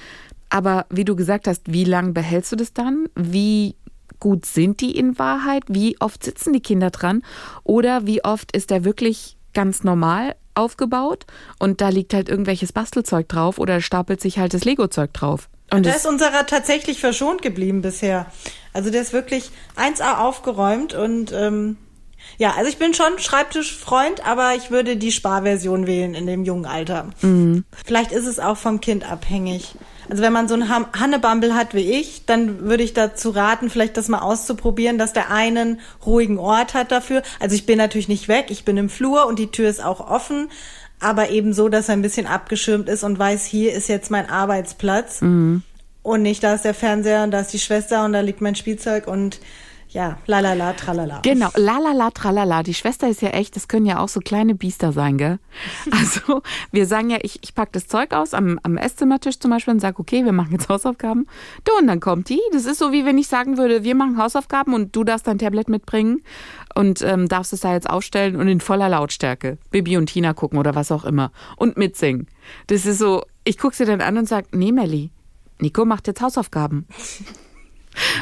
Aber 0.51 0.87
wie 0.91 1.05
du 1.05 1.17
gesagt 1.17 1.47
hast, 1.47 1.63
wie 1.67 1.85
lang 1.85 2.15
behältst 2.15 2.53
du 2.53 2.57
das 2.57 2.73
dann? 2.73 3.09
Wie 3.15 3.77
gut 4.21 4.47
sind 4.47 4.81
die 4.81 4.97
in 4.97 5.19
Wahrheit? 5.19 5.65
Wie 5.69 6.01
oft 6.01 6.23
sitzen 6.25 6.53
die 6.53 6.61
Kinder 6.61 6.91
dran? 6.91 7.23
Oder 7.63 8.07
wie 8.07 8.25
oft 8.25 8.57
ist 8.57 8.71
der 8.71 8.85
wirklich 8.85 9.37
ganz 9.53 9.85
normal 9.85 10.35
aufgebaut 10.55 11.27
und 11.59 11.81
da 11.81 11.89
liegt 11.89 12.15
halt 12.15 12.29
irgendwelches 12.29 12.73
Bastelzeug 12.73 13.29
drauf 13.29 13.59
oder 13.59 13.81
stapelt 13.81 14.21
sich 14.21 14.39
halt 14.39 14.55
das 14.55 14.65
Lego-Zeug 14.65 15.13
drauf? 15.13 15.49
Und 15.73 15.87
da 15.87 15.93
ist 15.93 16.07
unserer 16.07 16.47
tatsächlich 16.47 17.01
verschont 17.01 17.43
geblieben 17.43 17.83
bisher. 17.83 18.27
Also 18.73 18.91
der 18.91 19.03
ist 19.03 19.13
wirklich 19.13 19.51
1A 19.77 20.19
aufgeräumt 20.19 20.95
und 20.95 21.33
ähm, 21.33 21.77
ja, 22.39 22.55
also 22.57 22.69
ich 22.69 22.79
bin 22.79 22.95
schon 22.95 23.19
Schreibtischfreund, 23.19 24.27
aber 24.27 24.55
ich 24.55 24.71
würde 24.71 24.97
die 24.97 25.13
Sparversion 25.13 25.87
wählen 25.87 26.15
in 26.15 26.27
dem 26.27 26.45
jungen 26.45 26.67
Alter. 26.67 27.11
Vielleicht 27.85 28.13
ist 28.13 28.27
es 28.27 28.39
auch 28.39 28.57
vom 28.57 28.81
Kind 28.81 29.11
abhängig. 29.11 29.75
Also 30.09 30.23
wenn 30.23 30.33
man 30.33 30.49
so 30.49 30.55
einen 30.55 30.69
Han- 30.69 30.87
Hannebumble 30.99 31.55
hat 31.55 31.75
wie 31.75 31.91
ich, 31.93 32.27
dann 32.27 32.61
würde 32.61 32.83
ich 32.83 32.93
dazu 32.95 33.31
raten, 33.31 33.71
vielleicht 33.71 33.97
das 33.97 34.09
mal 34.09 34.19
auszuprobieren, 34.21 34.99
dass 34.99 35.13
der 35.13 35.31
einen 35.31 35.81
ruhigen 36.05 36.39
Ort 36.39 36.75
hat 36.75 36.93
dafür. 36.93 37.23
Also 37.41 37.55
ich 37.57 37.67
bin 37.67 37.79
natürlich 37.79 38.09
nicht 38.09 38.29
weg, 38.29 38.47
ich 38.51 38.65
bin 38.65 38.77
im 38.77 38.89
Flur 38.91 39.27
und 39.27 39.39
die 39.39 39.51
Tür 39.51 39.69
ist 39.69 39.83
auch 39.83 40.01
offen, 40.09 40.51
aber 41.01 41.31
eben 41.31 41.53
so, 41.53 41.69
dass 41.69 41.89
er 41.89 41.95
ein 41.95 42.03
bisschen 42.03 42.27
abgeschirmt 42.27 42.89
ist 42.89 43.03
und 43.05 43.19
weiß, 43.19 43.45
hier 43.45 43.73
ist 43.73 43.89
jetzt 43.89 44.11
mein 44.11 44.29
Arbeitsplatz. 44.29 45.21
Und 46.03 46.23
nicht, 46.23 46.43
da 46.45 46.55
ist 46.55 46.65
der 46.67 46.75
Fernseher 46.75 47.25
und 47.25 47.31
da 47.31 47.41
ist 47.41 47.53
die 47.53 47.59
Schwester 47.59 48.05
und 48.05 48.13
da 48.13 48.21
liegt 48.21 48.41
mein 48.43 48.55
Spielzeug 48.55 49.07
und 49.07 49.41
ja, 49.95 50.19
lalala, 50.27 50.73
tralala. 50.73 51.21
Genau, 51.23 51.51
lalala, 51.55 52.11
tralala. 52.11 52.65
Die 52.65 52.75
Schwester 52.75 53.09
ist 53.09 53.23
ja 53.23 53.29
echt, 53.29 53.55
das 53.55 53.69
können 53.69 53.87
ja 53.87 54.01
auch 54.01 54.09
so 54.09 54.19
kleine 54.19 54.57
Biester 54.57 54.91
sein, 54.91 55.19
gell? 55.19 55.39
Also, 55.93 56.43
wir 56.73 56.87
sagen 56.87 57.11
ja, 57.11 57.19
ich, 57.23 57.39
ich 57.43 57.55
pack 57.55 57.73
das 57.73 57.87
Zeug 57.87 58.13
aus 58.13 58.35
am, 58.35 58.59
am 58.65 58.77
Esszimmertisch 58.77 59.39
zum 59.39 59.53
Beispiel 59.53 59.73
und 59.73 59.79
sag, 59.79 60.01
okay, 60.01 60.25
wir 60.25 60.33
machen 60.33 60.51
jetzt 60.51 60.69
Hausaufgaben. 60.69 61.29
Du, 61.63 61.73
und 61.79 61.87
dann 61.87 62.01
kommt 62.01 62.29
die. 62.29 62.41
Das 62.53 62.65
ist 62.65 62.79
so, 62.79 62.91
wie 62.91 63.05
wenn 63.05 63.19
ich 63.19 63.29
sagen 63.29 63.57
würde, 63.57 63.85
wir 63.85 63.95
machen 63.95 64.19
Hausaufgaben 64.19 64.75
und 64.75 64.97
du 64.97 65.05
darfst 65.05 65.29
dein 65.29 65.39
Tablet 65.39 65.69
mitbringen 65.69 66.25
und 66.75 67.01
ähm, 67.03 67.29
darfst 67.29 67.53
es 67.53 67.61
da 67.61 67.73
jetzt 67.73 67.89
aufstellen 67.89 68.35
und 68.35 68.49
in 68.49 68.61
voller 68.61 68.89
Lautstärke 68.89 69.59
Bibi 69.71 69.97
und 69.97 70.07
Tina 70.07 70.33
gucken 70.33 70.59
oder 70.59 70.75
was 70.75 70.91
auch 70.91 71.05
immer 71.05 71.31
und 71.57 71.77
mitsingen. 71.77 72.27
Das 72.67 72.85
ist 72.85 72.99
so, 72.99 73.23
ich 73.45 73.59
guck 73.59 73.75
sie 73.75 73.85
dann 73.85 74.01
an 74.01 74.19
und 74.19 74.27
sag, 74.29 74.47
nee, 74.53 74.73
Melli, 74.73 75.13
Nico 75.61 75.85
macht 75.85 76.09
jetzt 76.09 76.21
Hausaufgaben. 76.21 76.89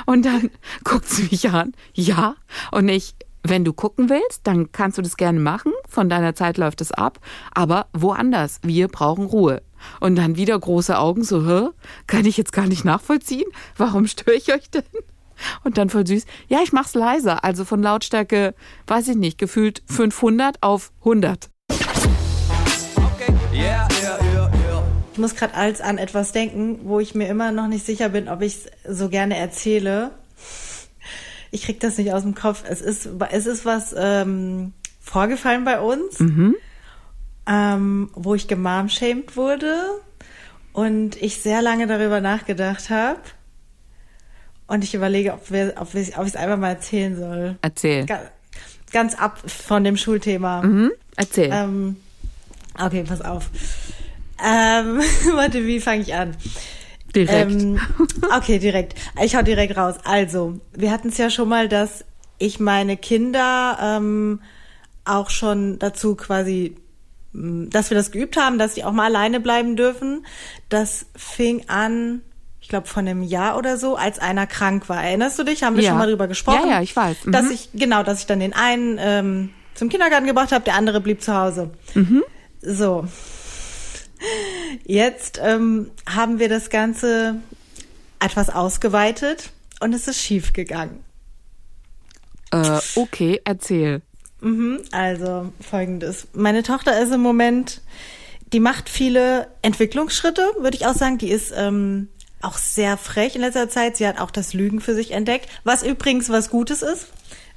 Und 0.07 0.25
dann 0.25 0.51
guckt 0.85 1.09
sie 1.09 1.29
mich 1.31 1.49
an. 1.51 1.73
Ja. 1.95 2.37
Und 2.71 2.89
ich, 2.89 3.15
wenn 3.43 3.65
du 3.65 3.73
gucken 3.73 4.09
willst, 4.09 4.41
dann 4.45 4.73
kannst 4.73 4.99
du 4.99 5.03
das 5.03 5.17
gerne 5.17 5.41
machen. 5.41 5.73
Von 5.89 6.09
deiner 6.09 6.35
Zeit 6.35 6.59
läuft 6.59 6.81
es 6.81 6.93
ab. 6.93 7.19
Aber 7.53 7.87
woanders. 7.93 8.61
Wir 8.63 8.89
brauchen 8.89 9.27
Ruhe. 9.27 9.63
Und 10.01 10.17
dann 10.17 10.37
wieder 10.37 10.59
große 10.59 10.97
Augen, 10.97 11.25
so, 11.25 11.47
hä? 11.47 11.69
Kann 12.07 12.25
ich 12.25 12.37
jetzt 12.37 12.53
gar 12.53 12.67
nicht 12.67 12.85
nachvollziehen? 12.85 13.51
Warum 13.77 14.07
störe 14.07 14.37
ich 14.37 14.53
euch 14.53 14.71
denn? 14.71 14.85
Und 15.65 15.79
dann 15.79 15.91
voll 15.91 16.07
süß. 16.07 16.25
Ja, 16.49 16.61
ich 16.63 16.73
mach's 16.73 16.95
leiser. 16.95 17.45
Also 17.45 17.65
von 17.65 17.83
Lautstärke, 17.83 18.55
weiß 18.87 19.09
ich 19.09 19.17
nicht, 19.17 19.39
gefühlt 19.39 19.83
500 19.87 20.63
auf 20.63 20.93
100. 21.01 21.52
Ich 25.13 25.19
muss 25.19 25.35
gerade 25.35 25.55
als 25.55 25.81
an 25.81 25.99
etwas 25.99 26.33
denken, 26.33 26.81
wo 26.85 26.99
ich 27.01 27.15
mir 27.15 27.29
immer 27.29 27.53
noch 27.53 27.69
nicht 27.69 27.85
sicher 27.85 28.09
bin, 28.09 28.29
ob 28.29 28.41
ich 28.43 28.67
es 28.85 28.97
so 28.99 29.09
gerne 29.09 29.37
erzähle. 29.37 30.13
Ich 31.51 31.65
krieg 31.65 31.81
das 31.81 31.99
nicht 31.99 32.13
aus 32.13 32.23
dem 32.23 32.35
Kopf. 32.35 32.65
Es 32.67 32.81
ist, 32.81 33.09
es 33.31 33.47
ist 33.47 33.65
was 33.67 33.95
ähm, 33.97 34.73
vorgefallen 35.01 35.65
bei 35.65 35.81
uns, 35.81 36.19
ähm, 37.47 38.11
wo 38.15 38.35
ich 38.35 38.49
gemamshamed 38.49 39.37
wurde 39.37 39.75
und 40.73 41.21
ich 41.21 41.43
sehr 41.43 41.61
lange 41.61 41.87
darüber 41.87 42.21
nachgedacht 42.23 42.89
habe. 42.89 43.21
Und 44.67 44.85
ich 44.85 44.95
überlege, 44.95 45.35
ob, 45.35 45.51
wir, 45.51 45.75
ob, 45.77 45.93
wir, 45.93 46.01
ob 46.17 46.23
ich 46.25 46.31
es 46.33 46.37
einfach 46.37 46.57
mal 46.57 46.71
erzählen 46.71 47.17
soll. 47.17 47.57
Erzähl. 47.61 48.07
Ga- 48.07 48.31
Ganz 48.93 49.15
ab 49.15 49.39
von 49.47 49.85
dem 49.85 49.97
Schulthema. 49.99 50.63
Mhm. 50.63 50.93
Erzähl. 51.17 51.51
Ähm, 51.53 51.97
okay, 52.79 53.05
pass 53.07 53.21
auf. 53.23 53.51
Ähm, 54.45 55.01
warte, 55.35 55.67
wie 55.67 55.81
fange 55.81 56.03
ich 56.03 56.15
an? 56.15 56.37
Direkt. 57.15 57.53
Ähm, 57.53 57.79
okay, 58.37 58.59
direkt. 58.59 58.95
Ich 59.23 59.37
hau 59.37 59.43
direkt 59.43 59.77
raus. 59.77 59.97
Also, 60.05 60.59
wir 60.75 60.91
hatten 60.91 61.09
es 61.09 61.19
ja 61.19 61.31
schon 61.31 61.49
mal, 61.49 61.69
dass 61.69 62.05
ich 62.39 62.59
meine 62.59 62.97
Kinder 62.97 63.79
ähm, 63.81 64.41
auch 65.05 65.31
schon 65.31 65.79
dazu 65.79 66.15
quasi, 66.17 66.75
mh, 67.33 67.69
dass 67.71 67.91
wir 67.91 67.97
das 67.97 68.11
geübt 68.11 68.37
haben, 68.37 68.59
dass 68.59 68.75
die 68.75 68.85
auch 68.85 68.93
mal 68.93 69.05
alleine 69.05 69.41
bleiben 69.41 69.77
dürfen. 69.77 70.27
Das 70.71 71.07
fing 71.15 71.65
an, 71.69 72.23
ich 72.61 72.69
glaube, 72.69 72.87
von 72.89 73.07
einem 73.07 73.23
Jahr 73.23 73.59
oder 73.59 73.77
so, 73.77 73.97
als 73.97 74.19
einer 74.19 74.47
krank 74.47 74.89
war. 74.89 75.05
Erinnerst 75.05 75.39
du 75.39 75.45
dich? 75.45 75.63
Haben 75.63 75.77
wir 75.77 75.83
Ja. 75.85 75.91
schon 75.91 75.99
mal 75.99 76.09
drüber 76.09 76.29
gesprochen? 76.29 76.69
Ja, 76.69 76.77
ja, 76.77 76.83
ich 76.83 76.97
weiß. 76.97 77.19
Dass 77.27 77.45
Mhm. 77.47 77.51
ich, 77.53 77.69
genau, 77.75 78.03
dass 78.03 78.21
ich 78.21 78.27
dann 78.27 78.41
den 78.41 78.55
einen 78.55 78.97
ähm, 78.99 79.51
zum 79.75 79.89
Kindergarten 79.89 80.27
gebracht 80.27 80.51
habe, 80.53 80.65
der 80.65 80.75
andere 80.77 81.01
blieb 81.01 81.23
zu 81.23 81.35
Hause. 81.35 81.71
Mhm. 81.95 82.25
So. 82.63 83.05
Jetzt 84.85 85.41
ähm, 85.43 85.91
haben 86.07 86.39
wir 86.39 86.49
das 86.49 86.71
Ganze 86.71 87.37
etwas 88.21 88.51
ausgeweitet 88.51 89.51
und 89.81 89.93
es 89.95 90.09
ist 90.09 90.21
schief 90.21 90.53
gegangen. 90.53 91.03
äh, 92.53 92.81
okay, 92.95 93.41
erzähl. 93.45 94.03
Mhm, 94.41 94.83
also 94.91 95.53
folgendes. 95.61 96.27
Meine 96.33 96.63
Tochter 96.63 97.01
ist 97.01 97.13
im 97.13 97.21
Moment, 97.21 97.81
die 98.53 98.61
macht 98.61 98.89
viele 98.89 99.49
Entwicklungsschritte, 99.63 100.43
würde 100.59 100.77
ich 100.77 100.87
auch 100.87 100.95
sagen. 100.95 101.19
Die 101.19 101.31
ist 101.31 101.53
ähm, 101.57 102.09
auch 102.43 102.59
sehr 102.59 102.97
frech 102.97 103.37
in 103.37 103.41
letzter 103.41 103.69
Zeit. 103.69 103.97
Sie 103.97 104.07
hat 104.07 104.21
auch 104.21 104.31
das 104.31 104.53
Lügen 104.53 104.81
für 104.81 104.95
sich 104.95 105.13
entdeckt, 105.13 105.49
was 105.65 105.83
übrigens 105.83 106.29
was 106.29 106.51
Gutes 106.51 106.83
ist. 106.83 107.07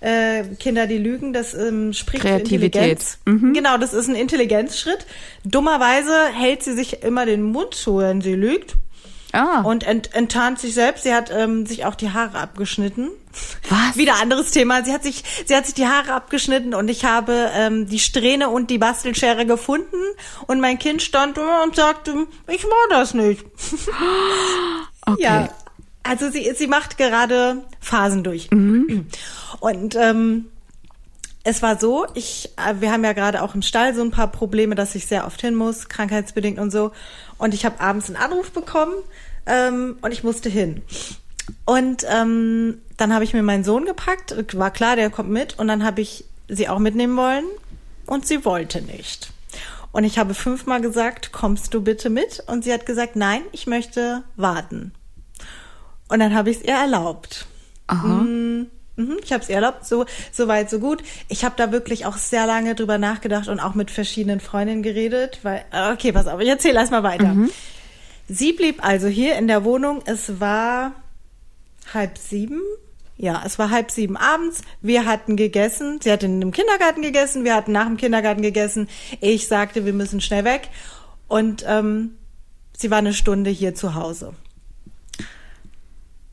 Äh, 0.06 0.44
Kinder, 0.60 0.86
die 0.86 1.00
lügen, 1.00 1.34
das 1.34 1.54
ähm, 1.56 1.92
spricht 1.94 2.22
für 2.22 2.28
Kreativität. 2.30 3.00
Intelligenz. 3.26 3.54
Genau, 3.56 3.78
das 3.78 3.94
ist 3.94 4.08
ein 4.08 4.16
Intelligenzschritt. 4.16 5.06
Dummerweise 5.44 6.28
hält 6.34 6.62
sie 6.64 6.74
sich 6.74 7.02
immer 7.02 7.26
den 7.26 7.42
Mund 7.42 7.74
zu, 7.74 7.98
wenn 7.98 8.22
sie 8.22 8.36
lügt. 8.36 8.76
Ah, 9.32 9.62
Und 9.62 9.84
ent 9.86 10.14
enttarnt 10.14 10.60
sich 10.60 10.76
selbst. 10.76 11.04
Sie 11.04 11.14
hat 11.14 11.30
ähm, 11.30 11.66
sich 11.66 11.86
auch 11.86 11.96
die 11.96 12.12
Haare 12.12 12.38
abgeschnitten. 12.38 13.10
was? 13.68 13.98
Wieder 13.98 14.22
anderes 14.22 14.52
Thema. 14.52 14.86
Sie 14.86 14.94
hat 14.94 15.04
sich, 15.04 15.24
sie 15.46 15.56
hat 15.56 15.66
sich 15.66 15.74
die 15.76 15.88
Haare 15.88 16.14
abgeschnitten 16.14 16.74
und 16.74 16.88
ich 16.88 17.04
habe 17.04 17.50
ähm, 17.54 17.88
die 17.90 18.00
Strähne 18.00 18.50
und 18.50 18.70
die 18.70 18.78
Bastelschere 18.78 19.46
gefunden 19.46 19.98
und 20.48 20.62
mein 20.62 20.80
Kind 20.80 21.02
stand 21.02 21.38
und 21.38 21.76
sagte, 21.76 22.14
ich 22.48 22.64
war 22.64 22.90
das 22.92 23.14
nicht. 23.16 23.44
Okay. 25.08 25.22
Ja, 25.24 25.50
also 26.06 26.30
sie, 26.30 26.54
sie 26.56 26.68
macht 26.68 26.98
gerade 26.98 27.64
Phasen 27.82 28.24
durch. 28.24 28.50
Und 29.60 29.96
ähm, 29.96 30.46
es 31.44 31.62
war 31.62 31.80
so, 31.80 32.06
ich, 32.14 32.52
äh, 32.58 32.76
wir 32.80 32.92
haben 32.92 33.04
ja 33.04 33.14
gerade 33.14 33.42
auch 33.42 33.56
im 33.56 33.62
Stall 33.62 33.96
so 33.96 34.02
ein 34.02 34.12
paar 34.12 34.32
Probleme, 34.32 34.76
dass 34.76 34.96
ich 34.96 35.08
sehr 35.08 35.26
oft 35.26 35.42
hin 35.42 35.56
muss, 35.56 35.90
krankheitsbedingt 35.90 36.60
und 36.60 36.72
so. 36.72 36.92
Und 37.38 37.54
ich 37.54 37.66
habe 37.66 37.80
abends 37.80 38.08
einen 38.08 38.18
Anruf 38.18 38.52
bekommen 38.52 38.94
ähm, 39.46 39.98
und 40.02 40.12
ich 40.12 40.24
musste 40.24 40.48
hin. 40.48 40.84
Und 41.66 42.06
ähm, 42.08 42.82
dann 42.98 43.14
habe 43.14 43.24
ich 43.24 43.34
mir 43.34 43.44
meinen 43.44 43.64
Sohn 43.64 43.86
gepackt, 43.86 44.36
war 44.58 44.72
klar, 44.72 44.96
der 44.96 45.10
kommt 45.10 45.30
mit. 45.30 45.58
Und 45.58 45.68
dann 45.68 45.84
habe 45.84 46.02
ich 46.02 46.26
sie 46.48 46.70
auch 46.70 46.80
mitnehmen 46.80 47.18
wollen 47.18 47.46
und 48.06 48.28
sie 48.28 48.46
wollte 48.46 48.82
nicht. 48.82 49.32
Und 49.92 50.04
ich 50.04 50.20
habe 50.20 50.34
fünfmal 50.34 50.82
gesagt, 50.82 51.32
kommst 51.32 51.74
du 51.74 51.82
bitte 51.82 52.10
mit? 52.10 52.44
Und 52.48 52.64
sie 52.64 52.74
hat 52.74 52.86
gesagt, 52.86 53.16
nein, 53.16 53.42
ich 53.54 53.66
möchte 53.66 54.24
warten. 54.36 54.92
Und 56.08 56.20
dann 56.20 56.34
habe 56.36 56.50
ich 56.50 56.58
es 56.58 56.64
ihr 56.64 56.74
erlaubt. 56.76 57.48
Mhm, 57.92 58.68
mhm, 58.96 59.18
Ich 59.24 59.32
habe 59.34 59.44
es 59.44 59.50
ihr 59.50 59.56
erlaubt, 59.56 59.86
so, 59.86 60.06
so 60.32 60.48
weit, 60.48 60.70
so 60.70 60.80
gut. 60.80 61.04
Ich 61.30 61.44
habe 61.46 61.56
da 61.58 61.72
wirklich 61.72 62.06
auch 62.06 62.18
sehr 62.18 62.46
lange 62.46 62.76
drüber 62.76 62.98
nachgedacht 62.98 63.48
und 63.48 63.60
auch 63.60 63.76
mit 63.76 63.92
verschiedenen 63.92 64.40
Freundinnen 64.40 64.84
geredet, 64.84 65.40
weil, 65.44 65.66
okay, 65.94 66.12
pass 66.12 66.28
auf, 66.28 66.40
ich 66.42 66.50
erzähle 66.50 66.80
erst 66.80 66.92
mal 66.92 67.04
weiter. 67.04 67.36
Sie 68.28 68.54
blieb 68.54 68.84
also 68.86 69.08
hier 69.08 69.36
in 69.36 69.48
der 69.48 69.64
Wohnung. 69.64 70.02
Es 70.06 70.40
war 70.40 70.94
halb 71.94 72.18
sieben. 72.18 72.60
Ja, 73.18 73.44
es 73.46 73.58
war 73.60 73.70
halb 73.70 73.92
sieben 73.92 74.18
abends. 74.18 74.62
Wir 74.82 75.06
hatten 75.06 75.36
gegessen. 75.38 76.00
Sie 76.02 76.12
hat 76.12 76.24
in 76.24 76.42
dem 76.42 76.52
Kindergarten 76.52 77.02
gegessen. 77.02 77.44
Wir 77.46 77.56
hatten 77.56 77.72
nach 77.72 77.86
dem 77.86 77.98
Kindergarten 77.98 78.42
gegessen. 78.42 78.90
Ich 79.22 79.48
sagte, 79.48 79.86
wir 79.86 79.94
müssen 79.94 80.22
schnell 80.22 80.44
weg. 80.44 80.70
Und 81.28 81.64
ähm, 81.68 82.16
sie 82.76 82.92
war 82.92 82.98
eine 82.98 83.14
Stunde 83.14 83.52
hier 83.52 83.74
zu 83.74 83.96
Hause. 83.96 84.34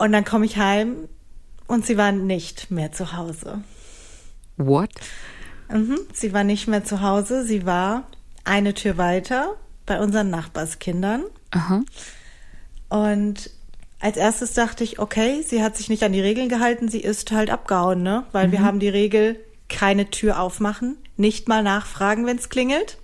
Und 0.02 0.10
dann 0.10 0.24
komme 0.24 0.46
ich 0.46 0.56
heim 0.56 1.08
und 1.68 1.86
sie 1.86 1.96
war 1.96 2.10
nicht 2.10 2.72
mehr 2.72 2.90
zu 2.90 3.16
Hause. 3.16 3.62
What? 4.56 4.90
Mhm, 5.72 5.96
sie 6.12 6.32
war 6.32 6.42
nicht 6.42 6.66
mehr 6.66 6.82
zu 6.82 7.02
Hause. 7.02 7.44
Sie 7.46 7.66
war 7.66 8.08
eine 8.42 8.74
Tür 8.74 8.98
weiter 8.98 9.54
bei 9.86 10.00
unseren 10.00 10.28
Nachbarskindern. 10.28 11.22
Aha. 11.52 11.84
Und 12.88 13.50
als 14.00 14.16
erstes 14.16 14.54
dachte 14.54 14.82
ich, 14.82 14.98
okay, 14.98 15.40
sie 15.46 15.62
hat 15.62 15.76
sich 15.76 15.88
nicht 15.88 16.02
an 16.02 16.12
die 16.12 16.20
Regeln 16.20 16.48
gehalten, 16.48 16.88
sie 16.88 16.98
ist 16.98 17.30
halt 17.30 17.50
abgehauen, 17.50 18.02
ne? 18.02 18.26
Weil 18.32 18.50
wir 18.50 18.62
haben 18.62 18.80
die 18.80 18.88
Regel, 18.88 19.38
keine 19.68 20.10
Tür 20.10 20.40
aufmachen, 20.40 20.96
nicht 21.16 21.46
mal 21.46 21.62
nachfragen, 21.62 22.26
wenn 22.26 22.38
es 22.38 22.48
klingelt 22.48 22.98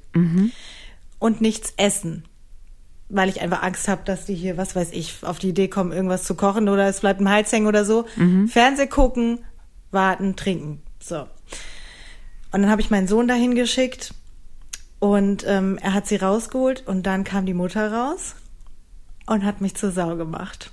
und 1.21 1.41
nichts 1.41 1.75
essen. 1.77 2.25
Weil 3.11 3.29
ich 3.29 3.41
einfach 3.41 3.63
Angst 3.63 3.89
habe, 3.89 4.03
dass 4.05 4.27
die 4.27 4.35
hier, 4.35 4.57
was 4.57 4.77
weiß 4.77 4.91
ich, 4.93 5.19
auf 5.23 5.39
die 5.39 5.49
Idee 5.51 5.69
kommen, 5.69 5.93
irgendwas 5.93 6.25
zu 6.25 6.35
kochen 6.35 6.69
oder 6.69 6.87
es 6.89 7.01
bleibt 7.01 7.21
im 7.21 7.29
Hals 7.29 7.51
hängen 7.53 7.67
oder 7.67 7.85
so. 7.85 8.05
Fernseh 8.49 8.87
gucken, 8.87 9.41
warten, 9.91 10.37
trinken. 10.37 10.83
So. 11.01 11.21
Und 12.53 12.63
dann 12.63 12.71
habe 12.71 12.81
ich 12.81 12.91
meinen 12.91 13.09
Sohn 13.09 13.29
dahin 13.29 13.55
geschickt 13.55 14.15
und 14.99 15.45
ähm, 15.47 15.79
er 15.81 15.95
hat 15.95 16.07
sie 16.07 16.17
rausgeholt 16.17 16.87
und 16.87 17.05
dann 17.05 17.25
kam 17.25 17.47
die 17.47 17.55
Mutter 17.55 17.93
raus 17.93 18.35
und 19.27 19.45
hat 19.45 19.61
mich 19.61 19.75
zur 19.75 19.91
Sau 19.93 20.17
gemacht. 20.17 20.73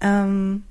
Ähm, 0.00 0.64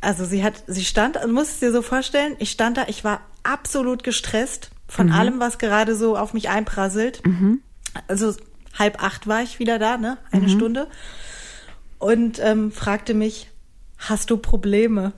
also 0.00 0.24
sie 0.24 0.44
hat, 0.44 0.62
sie 0.66 0.84
stand, 0.84 1.16
du 1.16 1.28
musst 1.28 1.54
es 1.54 1.60
dir 1.60 1.72
so 1.72 1.82
vorstellen, 1.82 2.36
ich 2.38 2.50
stand 2.50 2.76
da, 2.76 2.84
ich 2.86 3.02
war 3.04 3.20
absolut 3.42 4.02
gestresst 4.04 4.70
von 4.88 5.10
allem, 5.10 5.40
was 5.40 5.58
gerade 5.58 5.96
so 5.96 6.16
auf 6.16 6.32
mich 6.32 6.48
einprasselt. 6.48 7.22
Also 8.08 8.34
halb 8.78 9.02
acht 9.02 9.26
war 9.26 9.42
ich 9.42 9.58
wieder 9.58 9.78
da, 9.78 9.96
ne? 9.96 10.18
Eine 10.30 10.48
Stunde. 10.48 10.88
Und 11.98 12.38
ähm, 12.40 12.72
fragte 12.72 13.14
mich, 13.14 13.48
hast 13.98 14.30
du 14.30 14.36
Probleme? 14.36 15.12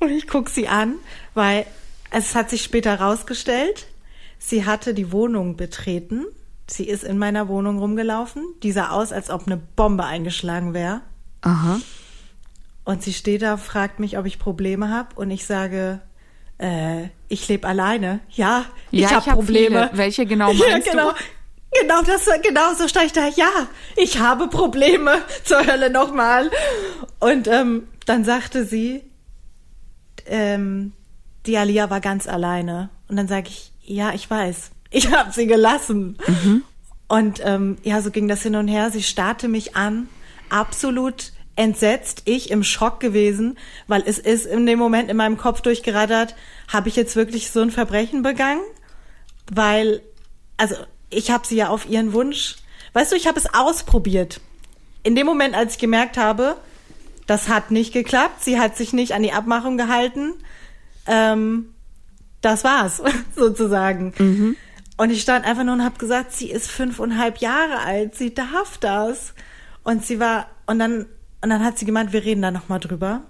Und 0.00 0.10
ich 0.10 0.28
guck 0.28 0.48
sie 0.48 0.68
an, 0.68 0.94
weil 1.34 1.66
es 2.10 2.34
hat 2.34 2.50
sich 2.50 2.62
später 2.62 3.00
rausgestellt, 3.00 3.86
sie 4.38 4.64
hatte 4.64 4.94
die 4.94 5.10
Wohnung 5.12 5.56
betreten. 5.56 6.24
Sie 6.70 6.84
ist 6.86 7.02
in 7.02 7.18
meiner 7.18 7.48
Wohnung 7.48 7.78
rumgelaufen. 7.78 8.44
Die 8.62 8.72
sah 8.72 8.90
aus, 8.90 9.10
als 9.10 9.30
ob 9.30 9.46
eine 9.46 9.56
Bombe 9.56 10.04
eingeschlagen 10.04 10.74
wäre. 10.74 11.00
Aha. 11.40 11.80
Und 12.84 13.02
sie 13.02 13.12
steht 13.14 13.42
da, 13.42 13.56
fragt 13.56 14.00
mich, 14.00 14.18
ob 14.18 14.26
ich 14.26 14.38
Probleme 14.38 14.90
habe. 14.90 15.08
Und 15.16 15.30
ich 15.30 15.46
sage, 15.46 16.00
äh, 16.58 17.04
ich 17.28 17.48
lebe 17.48 17.66
alleine. 17.66 18.20
Ja, 18.30 18.66
ich 18.90 19.00
Ja, 19.00 19.10
habe 19.12 19.26
hab 19.26 19.34
Probleme. 19.34 19.86
viele. 19.88 19.90
Welche 19.98 20.26
genau 20.26 20.52
ja, 20.52 20.66
meinst 20.70 20.92
du? 20.92 21.12
Genau. 21.72 22.02
Das, 22.02 22.28
genau 22.42 22.74
so 22.74 22.88
stand 22.88 23.06
ich 23.06 23.12
da. 23.12 23.28
Ja, 23.28 23.68
ich 23.96 24.18
habe 24.18 24.48
Probleme. 24.48 25.22
Zur 25.44 25.66
Hölle 25.66 25.90
nochmal. 25.90 26.50
Und 27.20 27.48
ähm, 27.48 27.88
dann 28.06 28.24
sagte 28.24 28.64
sie, 28.64 29.02
ähm, 30.26 30.92
die 31.46 31.56
Alia 31.56 31.90
war 31.90 32.00
ganz 32.00 32.26
alleine. 32.26 32.90
Und 33.08 33.16
dann 33.16 33.28
sage 33.28 33.48
ich, 33.48 33.72
ja, 33.82 34.12
ich 34.12 34.28
weiß. 34.30 34.70
Ich 34.90 35.12
habe 35.16 35.32
sie 35.32 35.46
gelassen. 35.46 36.18
Und 37.08 37.40
ähm, 37.42 37.78
ja, 37.82 38.00
so 38.02 38.10
ging 38.10 38.28
das 38.28 38.42
hin 38.42 38.54
und 38.54 38.68
her. 38.68 38.90
Sie 38.90 39.02
starrte 39.02 39.48
mich 39.48 39.76
an, 39.76 40.08
absolut 40.50 41.32
entsetzt, 41.56 42.22
ich 42.26 42.50
im 42.50 42.62
Schock 42.62 43.00
gewesen, 43.00 43.58
weil 43.88 44.04
es 44.06 44.18
ist 44.18 44.46
in 44.46 44.64
dem 44.64 44.78
Moment 44.78 45.10
in 45.10 45.16
meinem 45.16 45.36
Kopf 45.36 45.60
durchgerattert, 45.60 46.36
habe 46.68 46.88
ich 46.88 46.94
jetzt 46.94 47.16
wirklich 47.16 47.50
so 47.50 47.60
ein 47.60 47.72
Verbrechen 47.72 48.22
begangen? 48.22 48.62
Weil, 49.50 50.00
also 50.56 50.76
ich 51.10 51.30
habe 51.30 51.46
sie 51.46 51.56
ja 51.56 51.68
auf 51.68 51.88
ihren 51.88 52.12
Wunsch, 52.12 52.56
weißt 52.92 53.12
du, 53.12 53.16
ich 53.16 53.26
habe 53.26 53.38
es 53.38 53.52
ausprobiert. 53.52 54.40
In 55.02 55.14
dem 55.14 55.26
Moment, 55.26 55.54
als 55.54 55.74
ich 55.74 55.78
gemerkt 55.78 56.16
habe, 56.16 56.56
das 57.26 57.48
hat 57.48 57.70
nicht 57.70 57.92
geklappt, 57.92 58.42
sie 58.42 58.58
hat 58.58 58.76
sich 58.76 58.92
nicht 58.92 59.12
an 59.12 59.22
die 59.22 59.32
Abmachung 59.32 59.76
gehalten, 59.76 60.34
ähm, 61.06 61.74
das 62.40 62.64
war's, 62.64 63.02
sozusagen. 63.36 64.12
Und 64.96 65.10
ich 65.10 65.22
stand 65.22 65.44
einfach 65.44 65.64
nur 65.64 65.74
und 65.74 65.84
habe 65.84 65.98
gesagt, 65.98 66.32
sie 66.32 66.50
ist 66.50 66.68
fünfeinhalb 66.70 67.38
Jahre 67.38 67.78
alt, 67.78 68.16
sie 68.16 68.34
darf 68.34 68.78
das. 68.78 69.34
Und 69.84 70.04
sie 70.04 70.18
war, 70.18 70.48
und 70.66 70.80
dann, 70.80 71.06
und 71.40 71.50
dann 71.50 71.64
hat 71.64 71.78
sie 71.78 71.86
gemeint, 71.86 72.12
wir 72.12 72.24
reden 72.24 72.42
da 72.42 72.50
nochmal 72.50 72.80
drüber. 72.80 73.22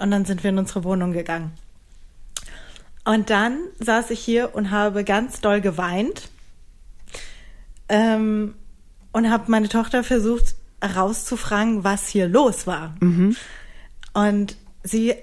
Und 0.00 0.10
dann 0.10 0.24
sind 0.24 0.42
wir 0.42 0.50
in 0.50 0.58
unsere 0.58 0.82
Wohnung 0.82 1.12
gegangen. 1.12 1.52
Und 3.04 3.30
dann 3.30 3.58
saß 3.78 4.10
ich 4.10 4.20
hier 4.20 4.54
und 4.54 4.70
habe 4.70 5.04
ganz 5.04 5.40
doll 5.40 5.60
geweint 5.60 6.31
ähm, 7.92 8.54
und 9.12 9.30
habe 9.30 9.50
meine 9.50 9.68
Tochter 9.68 10.02
versucht 10.02 10.56
herauszufragen, 10.80 11.84
was 11.84 12.08
hier 12.08 12.26
los 12.26 12.66
war. 12.66 12.96
Und 14.14 14.56
sie, 14.82 15.14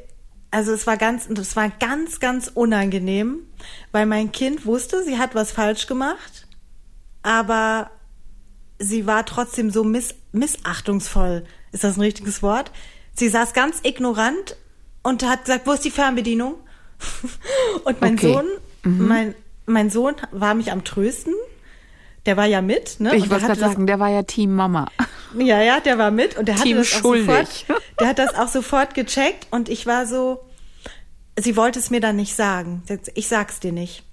also 0.52 0.72
es 0.72 0.88
war 0.88 0.96
ganz, 0.96 1.28
es 1.28 1.56
war 1.56 1.70
ganz, 1.70 2.20
ganz 2.20 2.50
unangenehm, 2.54 3.40
weil 3.92 4.06
mein 4.06 4.32
Kind 4.32 4.66
wusste, 4.66 5.04
sie 5.04 5.18
hat 5.18 5.36
was 5.36 5.52
falsch 5.52 5.88
gemacht, 5.88 6.48
aber 7.24 7.90
sie 8.78 9.06
war 9.08 9.26
trotzdem 9.26 9.72
so 9.72 9.84
miss, 9.84 10.16
missachtungsvoll. 10.32 11.46
Ist 11.72 11.84
das 11.84 11.98
ein 11.98 12.02
richtiges 12.02 12.42
Wort? 12.44 12.72
Sie 13.16 13.30
saß 13.30 13.54
ganz 13.54 13.80
ignorant 13.84 14.56
und 15.02 15.28
hat 15.28 15.46
gesagt, 15.46 15.66
wo 15.66 15.74
ist 15.74 15.84
die 15.84 15.92
Fernbedienung? 15.92 16.56
und 17.84 18.00
mein 18.00 18.14
Okay. 18.14 18.34
Sohn, 18.34 18.46
mein, 18.84 19.36
mein 19.66 19.90
Sohn 19.90 20.16
war 20.32 20.54
mich 20.54 20.72
am 20.72 20.84
trösten. 20.84 21.34
Der 22.26 22.38
war 22.38 22.46
ja 22.46 22.62
mit, 22.62 23.00
ne? 23.00 23.16
Ich 23.16 23.30
wollte 23.30 23.46
gerade 23.46 23.60
sagen, 23.60 23.88
der 23.88 24.00
war 24.00 24.10
ja 24.10 24.24
Team 24.24 24.56
Mama. 24.56 24.88
ja, 25.38 25.62
ja, 25.62 25.80
der 25.80 25.98
war 25.98 26.12
mit 26.12 26.38
und 26.38 26.48
der 26.48 26.56
hatte 26.56 26.64
Team 26.64 26.78
das 26.78 26.94
auch 26.94 27.00
schuldig. 27.00 27.66
sofort, 27.68 27.84
der 28.00 28.08
hat 28.08 28.20
das 28.20 28.36
auch 28.36 28.48
sofort 28.48 28.94
gecheckt 28.94 29.48
und 29.52 29.70
ich 29.70 29.86
war 29.86 30.06
so, 30.06 30.42
sie 31.38 31.56
wollte 31.56 31.80
es 31.80 31.90
mir 31.90 32.02
dann 32.02 32.16
nicht 32.16 32.36
sagen. 32.36 32.84
Hat 32.90 33.12
Ich 33.16 33.28
sag's 33.28 33.60
dir 33.60 33.72
nicht. 33.72 34.04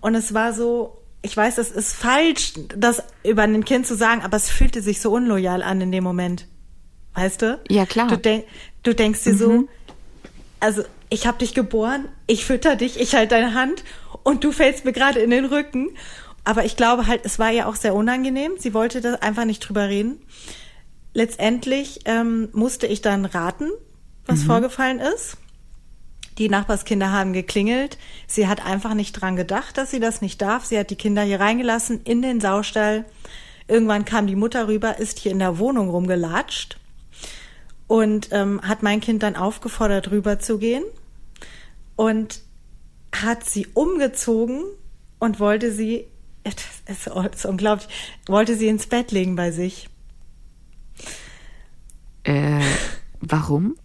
Und 0.00 0.14
es 0.14 0.34
war 0.34 0.52
so, 0.52 0.98
ich 1.22 1.36
weiß, 1.36 1.56
das 1.56 1.70
ist 1.70 1.94
falsch, 1.94 2.54
das 2.76 3.02
über 3.24 3.42
ein 3.42 3.64
Kind 3.64 3.86
zu 3.86 3.96
sagen, 3.96 4.22
aber 4.22 4.36
es 4.36 4.50
fühlte 4.50 4.82
sich 4.82 5.00
so 5.00 5.12
unloyal 5.12 5.62
an 5.62 5.80
in 5.80 5.92
dem 5.92 6.04
Moment. 6.04 6.46
Weißt 7.14 7.42
du? 7.42 7.58
Ja, 7.68 7.86
klar. 7.86 8.08
Du, 8.08 8.16
denk, 8.16 8.44
du 8.82 8.94
denkst 8.94 9.24
dir 9.24 9.34
so, 9.34 9.64
also 10.60 10.82
ich 11.08 11.26
habe 11.26 11.38
dich 11.38 11.54
geboren, 11.54 12.08
ich 12.26 12.44
fütter 12.44 12.76
dich, 12.76 13.00
ich 13.00 13.14
halte 13.14 13.34
deine 13.36 13.54
Hand 13.54 13.84
und 14.22 14.44
du 14.44 14.52
fällst 14.52 14.84
mir 14.84 14.92
gerade 14.92 15.20
in 15.20 15.30
den 15.30 15.46
Rücken. 15.46 15.90
Aber 16.46 16.64
ich 16.64 16.76
glaube 16.76 17.08
halt, 17.08 17.22
es 17.24 17.40
war 17.40 17.50
ihr 17.50 17.66
auch 17.66 17.74
sehr 17.74 17.92
unangenehm. 17.92 18.52
Sie 18.56 18.72
wollte 18.72 19.00
da 19.00 19.14
einfach 19.14 19.44
nicht 19.44 19.58
drüber 19.58 19.88
reden. 19.88 20.20
Letztendlich 21.12 22.02
ähm, 22.04 22.50
musste 22.52 22.86
ich 22.86 23.02
dann 23.02 23.24
raten, 23.24 23.68
was 24.26 24.44
vorgefallen 24.44 25.00
ist. 25.00 25.38
Die 26.38 26.48
Nachbarskinder 26.48 27.10
haben 27.10 27.32
geklingelt. 27.32 27.98
Sie 28.28 28.46
hat 28.46 28.64
einfach 28.64 28.94
nicht 28.94 29.12
dran 29.12 29.34
gedacht, 29.34 29.76
dass 29.76 29.90
sie 29.90 29.98
das 29.98 30.20
nicht 30.20 30.40
darf. 30.40 30.64
Sie 30.64 30.78
hat 30.78 30.90
die 30.90 30.96
Kinder 30.96 31.22
hier 31.22 31.40
reingelassen 31.40 32.02
in 32.04 32.22
den 32.22 32.40
Saustall. 32.40 33.06
Irgendwann 33.66 34.04
kam 34.04 34.28
die 34.28 34.36
Mutter 34.36 34.68
rüber, 34.68 35.00
ist 35.00 35.18
hier 35.18 35.32
in 35.32 35.40
der 35.40 35.58
Wohnung 35.58 35.90
rumgelatscht 35.90 36.78
und 37.88 38.28
ähm, 38.30 38.60
hat 38.62 38.84
mein 38.84 39.00
Kind 39.00 39.24
dann 39.24 39.34
aufgefordert, 39.34 40.12
rüber 40.12 40.38
zu 40.38 40.58
gehen 40.58 40.84
und 41.96 42.40
hat 43.12 43.42
sie 43.42 43.66
umgezogen 43.74 44.62
und 45.18 45.40
wollte 45.40 45.72
sie, 45.72 46.06
das 46.86 47.06
ist, 47.34 47.44
unglaublich, 47.44 47.88
wollte 48.26 48.56
sie 48.56 48.68
ins 48.68 48.86
Bett 48.86 49.12
legen 49.12 49.36
bei 49.36 49.50
sich. 49.50 49.88
Äh, 52.24 52.60
warum? 53.20 53.76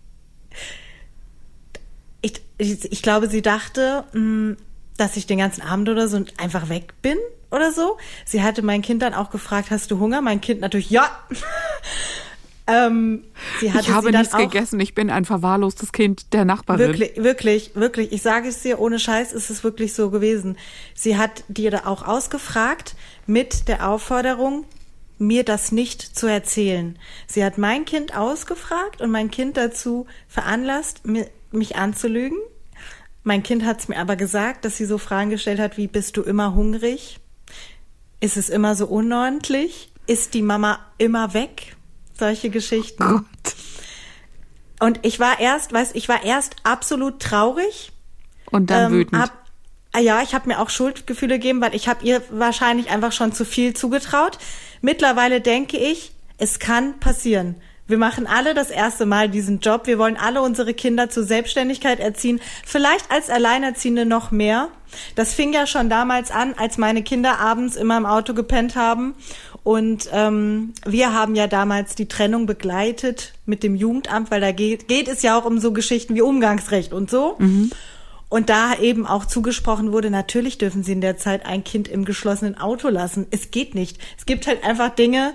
Ich, 2.21 2.41
ich, 2.57 2.91
ich 2.91 3.01
glaube, 3.01 3.29
sie 3.29 3.41
dachte, 3.41 4.05
mh, 4.13 4.57
dass 4.97 5.17
ich 5.17 5.25
den 5.25 5.39
ganzen 5.39 5.61
Abend 5.61 5.89
oder 5.89 6.07
so 6.07 6.23
einfach 6.37 6.69
weg 6.69 6.93
bin 7.01 7.17
oder 7.49 7.71
so. 7.71 7.97
Sie 8.25 8.43
hatte 8.43 8.61
mein 8.61 8.81
Kind 8.81 9.01
dann 9.01 9.13
auch 9.13 9.29
gefragt, 9.29 9.71
hast 9.71 9.91
du 9.91 9.99
Hunger? 9.99 10.21
Mein 10.21 10.41
Kind 10.41 10.61
natürlich, 10.61 10.89
ja. 10.89 11.09
Ähm, 12.71 13.23
Ich 13.61 13.89
habe 13.89 14.11
nichts 14.11 14.35
gegessen, 14.35 14.79
ich 14.79 14.95
bin 14.95 15.09
ein 15.09 15.25
verwahrlostes 15.25 15.91
Kind 15.91 16.33
der 16.33 16.45
Nachbarin. 16.45 16.87
Wirklich, 16.87 17.17
wirklich, 17.17 17.71
wirklich. 17.75 18.11
Ich 18.11 18.21
sage 18.21 18.49
es 18.49 18.61
dir, 18.61 18.79
ohne 18.79 18.99
Scheiß 18.99 19.33
ist 19.33 19.49
es 19.49 19.63
wirklich 19.63 19.93
so 19.93 20.09
gewesen. 20.09 20.57
Sie 20.93 21.17
hat 21.17 21.43
dir 21.47 21.71
da 21.71 21.85
auch 21.85 22.07
ausgefragt 22.07 22.95
mit 23.25 23.67
der 23.67 23.87
Aufforderung, 23.87 24.65
mir 25.17 25.43
das 25.43 25.71
nicht 25.71 26.01
zu 26.01 26.27
erzählen. 26.27 26.97
Sie 27.27 27.45
hat 27.45 27.57
mein 27.57 27.85
Kind 27.85 28.17
ausgefragt 28.17 29.01
und 29.01 29.11
mein 29.11 29.29
Kind 29.29 29.55
dazu 29.55 30.07
veranlasst, 30.27 31.03
mich 31.51 31.75
anzulügen. 31.75 32.39
Mein 33.23 33.43
Kind 33.43 33.63
hat 33.63 33.79
es 33.79 33.87
mir 33.87 33.97
aber 33.97 34.15
gesagt, 34.15 34.65
dass 34.65 34.77
sie 34.77 34.85
so 34.85 34.97
Fragen 34.97 35.29
gestellt 35.29 35.59
hat 35.59 35.77
wie, 35.77 35.87
bist 35.87 36.17
du 36.17 36.23
immer 36.23 36.55
hungrig? 36.55 37.19
Ist 38.19 38.35
es 38.35 38.49
immer 38.49 38.75
so 38.75 38.87
unordentlich? 38.87 39.91
Ist 40.07 40.33
die 40.33 40.41
Mama 40.41 40.79
immer 40.97 41.33
weg? 41.33 41.75
Solche 42.21 42.51
Geschichten. 42.51 43.03
Gott. 43.03 43.55
Und 44.79 44.99
ich 45.01 45.19
war 45.19 45.39
erst, 45.39 45.73
weißt, 45.73 45.95
ich 45.95 46.07
war 46.07 46.23
erst 46.23 46.55
absolut 46.61 47.19
traurig. 47.19 47.91
Und 48.51 48.69
dann 48.69 48.91
ähm, 48.91 48.99
wütend. 48.99 49.19
Hab, 49.19 49.31
ah 49.91 49.99
ja, 49.99 50.21
ich 50.21 50.35
habe 50.35 50.47
mir 50.47 50.59
auch 50.59 50.69
Schuldgefühle 50.69 51.39
gegeben, 51.39 51.61
weil 51.61 51.73
ich 51.73 51.87
habe 51.87 52.05
ihr 52.05 52.21
wahrscheinlich 52.29 52.91
einfach 52.91 53.11
schon 53.11 53.33
zu 53.33 53.43
viel 53.43 53.73
zugetraut. 53.73 54.37
Mittlerweile 54.81 55.41
denke 55.41 55.77
ich, 55.77 56.11
es 56.37 56.59
kann 56.59 56.99
passieren. 56.99 57.55
Wir 57.87 57.97
machen 57.97 58.27
alle 58.27 58.53
das 58.53 58.69
erste 58.69 59.05
Mal 59.07 59.27
diesen 59.27 59.59
Job. 59.59 59.87
Wir 59.87 59.97
wollen 59.97 60.15
alle 60.15 60.43
unsere 60.43 60.75
Kinder 60.75 61.09
zur 61.09 61.23
Selbstständigkeit 61.23 61.99
erziehen. 61.99 62.39
Vielleicht 62.63 63.11
als 63.11 63.31
Alleinerziehende 63.31 64.05
noch 64.05 64.29
mehr. 64.29 64.69
Das 65.15 65.33
fing 65.33 65.53
ja 65.53 65.67
schon 65.67 65.89
damals 65.89 66.31
an, 66.31 66.53
als 66.57 66.77
meine 66.77 67.03
Kinder 67.03 67.39
abends 67.39 67.75
immer 67.75 67.97
im 67.97 68.05
Auto 68.05 68.33
gepennt 68.33 68.75
haben. 68.75 69.15
Und 69.63 70.09
ähm, 70.11 70.73
wir 70.85 71.13
haben 71.13 71.35
ja 71.35 71.45
damals 71.47 71.93
die 71.93 72.07
Trennung 72.07 72.47
begleitet 72.47 73.33
mit 73.45 73.61
dem 73.61 73.75
Jugendamt, 73.75 74.31
weil 74.31 74.41
da 74.41 74.51
geht, 74.51 74.87
geht 74.87 75.07
es 75.07 75.21
ja 75.21 75.37
auch 75.37 75.45
um 75.45 75.59
so 75.59 75.71
Geschichten 75.71 76.15
wie 76.15 76.21
Umgangsrecht 76.21 76.93
und 76.93 77.11
so. 77.11 77.35
Und 78.29 78.49
da 78.49 78.75
eben 78.79 79.05
auch 79.05 79.25
zugesprochen 79.25 79.91
wurde, 79.91 80.09
natürlich 80.09 80.57
dürfen 80.57 80.83
Sie 80.83 80.93
in 80.93 81.01
der 81.01 81.17
Zeit 81.17 81.45
ein 81.45 81.63
Kind 81.63 81.87
im 81.87 82.05
geschlossenen 82.05 82.57
Auto 82.57 82.87
lassen. 82.87 83.27
Es 83.29 83.51
geht 83.51 83.75
nicht. 83.75 83.99
Es 84.17 84.25
gibt 84.25 84.47
halt 84.47 84.63
einfach 84.63 84.89
Dinge, 84.95 85.33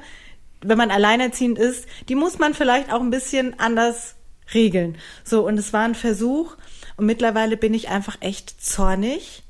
wenn 0.62 0.78
man 0.78 0.90
alleinerziehend 0.90 1.58
ist, 1.58 1.86
die 2.08 2.14
muss 2.14 2.38
man 2.38 2.54
vielleicht 2.54 2.92
auch 2.92 3.00
ein 3.00 3.10
bisschen 3.10 3.58
anders 3.60 4.16
regeln. 4.54 4.96
So, 5.24 5.46
und 5.46 5.58
es 5.58 5.72
war 5.72 5.84
ein 5.84 5.94
Versuch. 5.94 6.56
Und 6.96 7.06
mittlerweile 7.06 7.56
bin 7.56 7.74
ich 7.74 7.90
einfach 7.90 8.16
echt 8.20 8.60
zornig, 8.64 9.42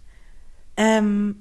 ähm, 0.77 1.41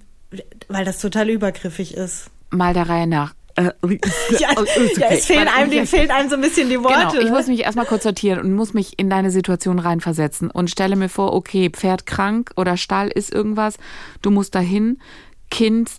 weil 0.68 0.86
das 0.86 1.00
total 1.00 1.30
übergriffig 1.30 1.96
ist. 1.96 2.30
Mal 2.50 2.74
der 2.74 2.90
Reihe 2.90 3.08
nach. 3.08 3.34
Äh, 3.56 3.72
Ja, 4.40 4.50
oh, 4.58 4.64
ist 4.64 4.98
ja 4.98 5.08
okay. 5.08 5.18
es 5.18 5.26
fehlen 5.26 5.48
einem, 5.48 5.72
dem 5.72 5.88
fehlen 5.88 6.12
einem 6.12 6.30
so 6.30 6.36
ein 6.36 6.42
bisschen 6.42 6.70
die 6.70 6.82
Worte. 6.82 7.18
Genau, 7.18 7.26
ich 7.26 7.32
muss 7.32 7.48
mich 7.48 7.62
erstmal 7.62 7.86
kurz 7.86 8.04
sortieren 8.04 8.40
und 8.40 8.54
muss 8.54 8.74
mich 8.74 9.00
in 9.00 9.10
deine 9.10 9.32
Situation 9.32 9.80
reinversetzen 9.80 10.52
und 10.52 10.70
stelle 10.70 10.96
mir 10.96 11.10
vor, 11.10 11.34
okay, 11.34 11.70
Pferd 11.70 12.06
krank 12.06 12.52
oder 12.58 12.78
Stall 12.78 13.08
ist 13.08 13.34
irgendwas, 13.34 13.78
du 14.22 14.32
musst 14.32 14.56
dahin, 14.56 15.00
Kind 15.50 15.90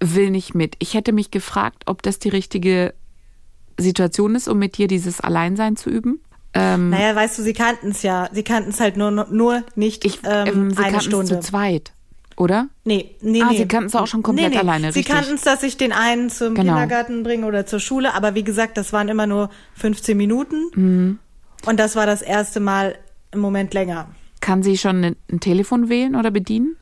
will 0.00 0.30
nicht 0.30 0.54
mit. 0.54 0.76
Ich 0.78 0.94
hätte 0.94 1.12
mich 1.12 1.30
gefragt, 1.30 1.84
ob 1.86 2.02
das 2.02 2.18
die 2.18 2.30
richtige 2.30 2.94
Situation 3.78 4.34
ist, 4.34 4.48
um 4.48 4.58
mit 4.58 4.78
dir 4.78 4.88
dieses 4.88 5.20
Alleinsein 5.20 5.76
zu 5.76 5.90
üben. 5.90 6.20
Ähm, 6.54 6.90
naja, 6.90 7.14
weißt 7.14 7.38
du, 7.38 7.42
sie 7.42 7.54
kannten 7.54 7.90
es 7.90 8.02
ja. 8.02 8.28
Sie 8.32 8.42
kannten 8.42 8.70
es 8.70 8.80
halt 8.80 8.96
nur, 8.96 9.10
nur 9.10 9.62
nicht 9.74 10.04
ich, 10.04 10.20
ähm, 10.24 10.46
ähm, 10.46 10.70
sie 10.70 10.82
eine 10.82 11.00
Stunde. 11.00 11.26
zu 11.26 11.40
zweit, 11.40 11.92
oder? 12.36 12.68
Nee, 12.84 13.14
nee, 13.20 13.42
Ah, 13.42 13.48
nee. 13.50 13.58
sie 13.58 13.68
kannten 13.68 13.86
es 13.88 13.94
auch 13.94 14.06
schon 14.06 14.22
komplett 14.22 14.50
nee, 14.50 14.54
nee. 14.56 14.60
alleine, 14.60 14.92
Sie 14.92 15.00
richtig. 15.00 15.14
kannten 15.14 15.34
es, 15.34 15.42
dass 15.42 15.62
ich 15.62 15.76
den 15.76 15.92
einen 15.92 16.30
zum 16.30 16.54
Genau. 16.54 16.72
Kindergarten 16.72 17.22
bringe 17.22 17.46
oder 17.46 17.66
zur 17.66 17.80
Schule, 17.80 18.14
aber 18.14 18.34
wie 18.34 18.44
gesagt, 18.44 18.76
das 18.76 18.92
waren 18.92 19.08
immer 19.08 19.26
nur 19.26 19.50
15 19.74 20.16
Minuten. 20.16 20.56
Mhm. 20.74 21.18
Und 21.66 21.78
das 21.78 21.94
war 21.96 22.06
das 22.06 22.22
erste 22.22 22.60
Mal 22.60 22.96
im 23.30 23.40
Moment 23.40 23.72
länger. 23.74 24.08
Kann 24.40 24.62
sie 24.62 24.76
schon 24.76 25.04
ein, 25.30 25.40
Telefon 25.40 25.88
wählen 25.88 26.16
oder 26.16 26.30
bedienen? 26.30 26.76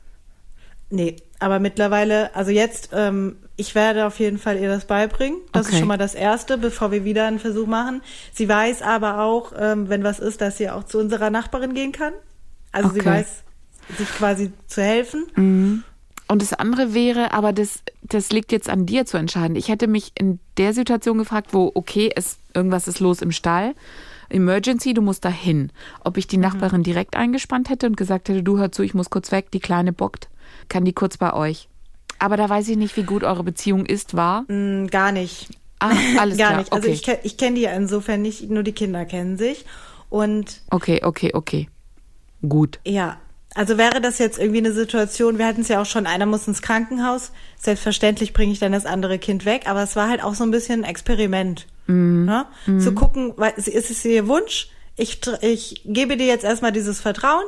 Nee, 0.89 1.15
aber 1.39 1.59
mittlerweile, 1.59 2.35
also 2.35 2.51
jetzt, 2.51 2.89
ähm, 2.93 3.37
ich 3.55 3.75
werde 3.75 4.05
auf 4.07 4.19
jeden 4.19 4.37
Fall 4.39 4.57
ihr 4.57 4.67
das 4.67 4.85
beibringen. 4.85 5.37
Das 5.53 5.67
Okay. 5.67 5.75
ist 5.75 5.79
schon 5.79 5.87
mal 5.87 5.97
das 5.97 6.15
Erste, 6.15 6.57
bevor 6.57 6.91
wir 6.91 7.05
wieder 7.05 7.27
einen 7.27 7.39
Versuch 7.39 7.67
machen. 7.67 8.01
Sie 8.33 8.49
weiß 8.49 8.81
aber 8.81 9.19
auch, 9.19 9.53
ähm, 9.57 9.87
wenn 9.89 10.03
was 10.03 10.19
ist, 10.19 10.41
dass 10.41 10.57
sie 10.57 10.69
auch 10.69 10.83
zu 10.83 10.97
unserer 10.99 11.29
Nachbarin 11.29 11.73
gehen 11.73 11.91
kann. 11.91 12.13
Also 12.71 12.89
sie 12.89 12.99
Okay. 13.01 13.09
Mhm. 13.09 13.13
weiß, 13.13 13.27
sich 13.97 14.09
quasi 14.09 14.51
zu 14.67 14.81
helfen. 14.81 15.83
Und 16.27 16.41
das 16.41 16.53
andere 16.53 16.93
wäre, 16.93 17.33
aber 17.33 17.51
das, 17.53 17.81
das 18.03 18.31
liegt 18.31 18.51
jetzt 18.51 18.69
an 18.69 18.85
dir 18.85 19.05
zu 19.05 19.17
entscheiden. 19.17 19.55
Ich 19.55 19.67
hätte 19.69 19.87
mich 19.87 20.11
in 20.15 20.39
der 20.57 20.73
Situation 20.73 21.17
gefragt, 21.17 21.49
wo, 21.53 21.71
okay, 21.75 22.09
es, 22.15 22.37
irgendwas 22.53 22.87
ist 22.87 22.99
los 22.99 23.21
im 23.21 23.31
Stall. 23.31 23.73
Emergency, 24.29 24.93
du 24.93 25.01
musst 25.01 25.25
da 25.25 25.29
hin. 25.29 25.71
Ob 26.05 26.17
ich 26.17 26.27
die 26.27 26.37
Mhm. 26.37 26.43
Nachbarin 26.43 26.83
direkt 26.83 27.15
eingespannt 27.17 27.69
hätte 27.69 27.85
und 27.87 27.97
gesagt 27.97 28.29
hätte, 28.29 28.43
du 28.43 28.57
hör 28.57 28.71
zu, 28.71 28.81
ich 28.83 28.93
muss 28.93 29.09
kurz 29.09 29.31
weg, 29.31 29.51
die 29.51 29.59
Kleine 29.59 29.91
bockt, 29.91 30.29
kann 30.69 30.85
die 30.85 30.93
kurz 30.93 31.17
bei 31.17 31.33
euch. 31.33 31.67
Aber 32.19 32.37
da 32.37 32.47
weiß 32.49 32.69
ich 32.69 32.77
nicht, 32.77 32.95
wie 32.95 33.03
gut 33.03 33.23
eure 33.25 33.43
Beziehung 33.43 33.85
ist, 33.85 34.15
war. 34.15 34.43
Mm, 34.43 34.87
gar 34.87 35.11
nicht. 35.11 35.49
Ah, 35.79 35.91
alles 36.17 36.37
Gar 36.37 36.47
klar. 36.49 36.59
nicht. 36.59 36.71
Also 36.71 36.87
okay. 36.87 36.93
ich, 37.21 37.25
ich 37.25 37.37
kenne 37.37 37.55
die 37.55 37.61
ja 37.63 37.71
insofern 37.71 38.21
nicht, 38.21 38.49
nur 38.49 38.63
die 38.63 38.71
Kinder 38.73 39.03
kennen 39.05 39.37
sich. 39.37 39.65
Und 40.09 40.61
okay, 40.69 41.01
okay, 41.03 41.31
okay. 41.33 41.67
Gut. 42.47 42.79
ja, 42.85 43.17
also 43.55 43.77
wäre 43.77 44.01
das 44.01 44.17
jetzt 44.17 44.39
irgendwie 44.39 44.59
eine 44.59 44.73
Situation, 44.73 45.37
wir 45.37 45.45
hatten 45.45 45.61
es 45.61 45.67
ja 45.67 45.81
auch 45.81 45.85
schon, 45.85 46.07
einer 46.07 46.25
muss 46.25 46.47
ins 46.47 46.61
Krankenhaus, 46.61 47.31
selbstverständlich 47.59 48.33
bringe 48.33 48.51
ich 48.53 48.59
dann 48.59 48.71
das 48.71 48.85
andere 48.85 49.19
Kind 49.19 49.45
weg, 49.45 49.63
aber 49.67 49.83
es 49.83 49.95
war 49.95 50.09
halt 50.09 50.23
auch 50.23 50.35
so 50.35 50.43
ein 50.43 50.51
bisschen 50.51 50.83
ein 50.83 50.89
Experiment. 50.89 51.67
Ne? 51.87 52.45
Zu 52.79 52.93
gucken, 52.93 53.33
ist 53.57 53.91
es 53.91 54.05
ihr 54.05 54.27
Wunsch, 54.27 54.69
ich, 54.95 55.19
ich 55.41 55.81
gebe 55.85 56.15
dir 56.15 56.27
jetzt 56.27 56.45
erstmal 56.45 56.71
dieses 56.71 57.01
Vertrauen 57.01 57.43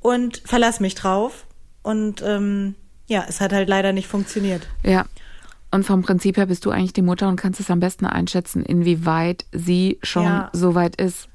und 0.00 0.42
verlass 0.44 0.80
mich 0.80 0.94
drauf. 0.96 1.46
Und 1.82 2.22
ähm, 2.22 2.74
ja, 3.06 3.24
es 3.28 3.40
hat 3.40 3.52
halt 3.52 3.68
leider 3.68 3.92
nicht 3.92 4.08
funktioniert. 4.08 4.66
Ja. 4.82 5.04
Und 5.70 5.84
vom 5.84 6.02
Prinzip 6.02 6.36
her 6.36 6.46
bist 6.46 6.64
du 6.66 6.70
eigentlich 6.70 6.92
die 6.92 7.02
Mutter 7.02 7.28
und 7.28 7.36
kannst 7.36 7.60
es 7.60 7.70
am 7.70 7.80
besten 7.80 8.04
einschätzen, 8.06 8.64
inwieweit 8.64 9.46
sie 9.52 9.98
schon 10.02 10.24
Ja. 10.24 10.50
so 10.52 10.74
weit 10.74 10.96
ist. 10.96 11.28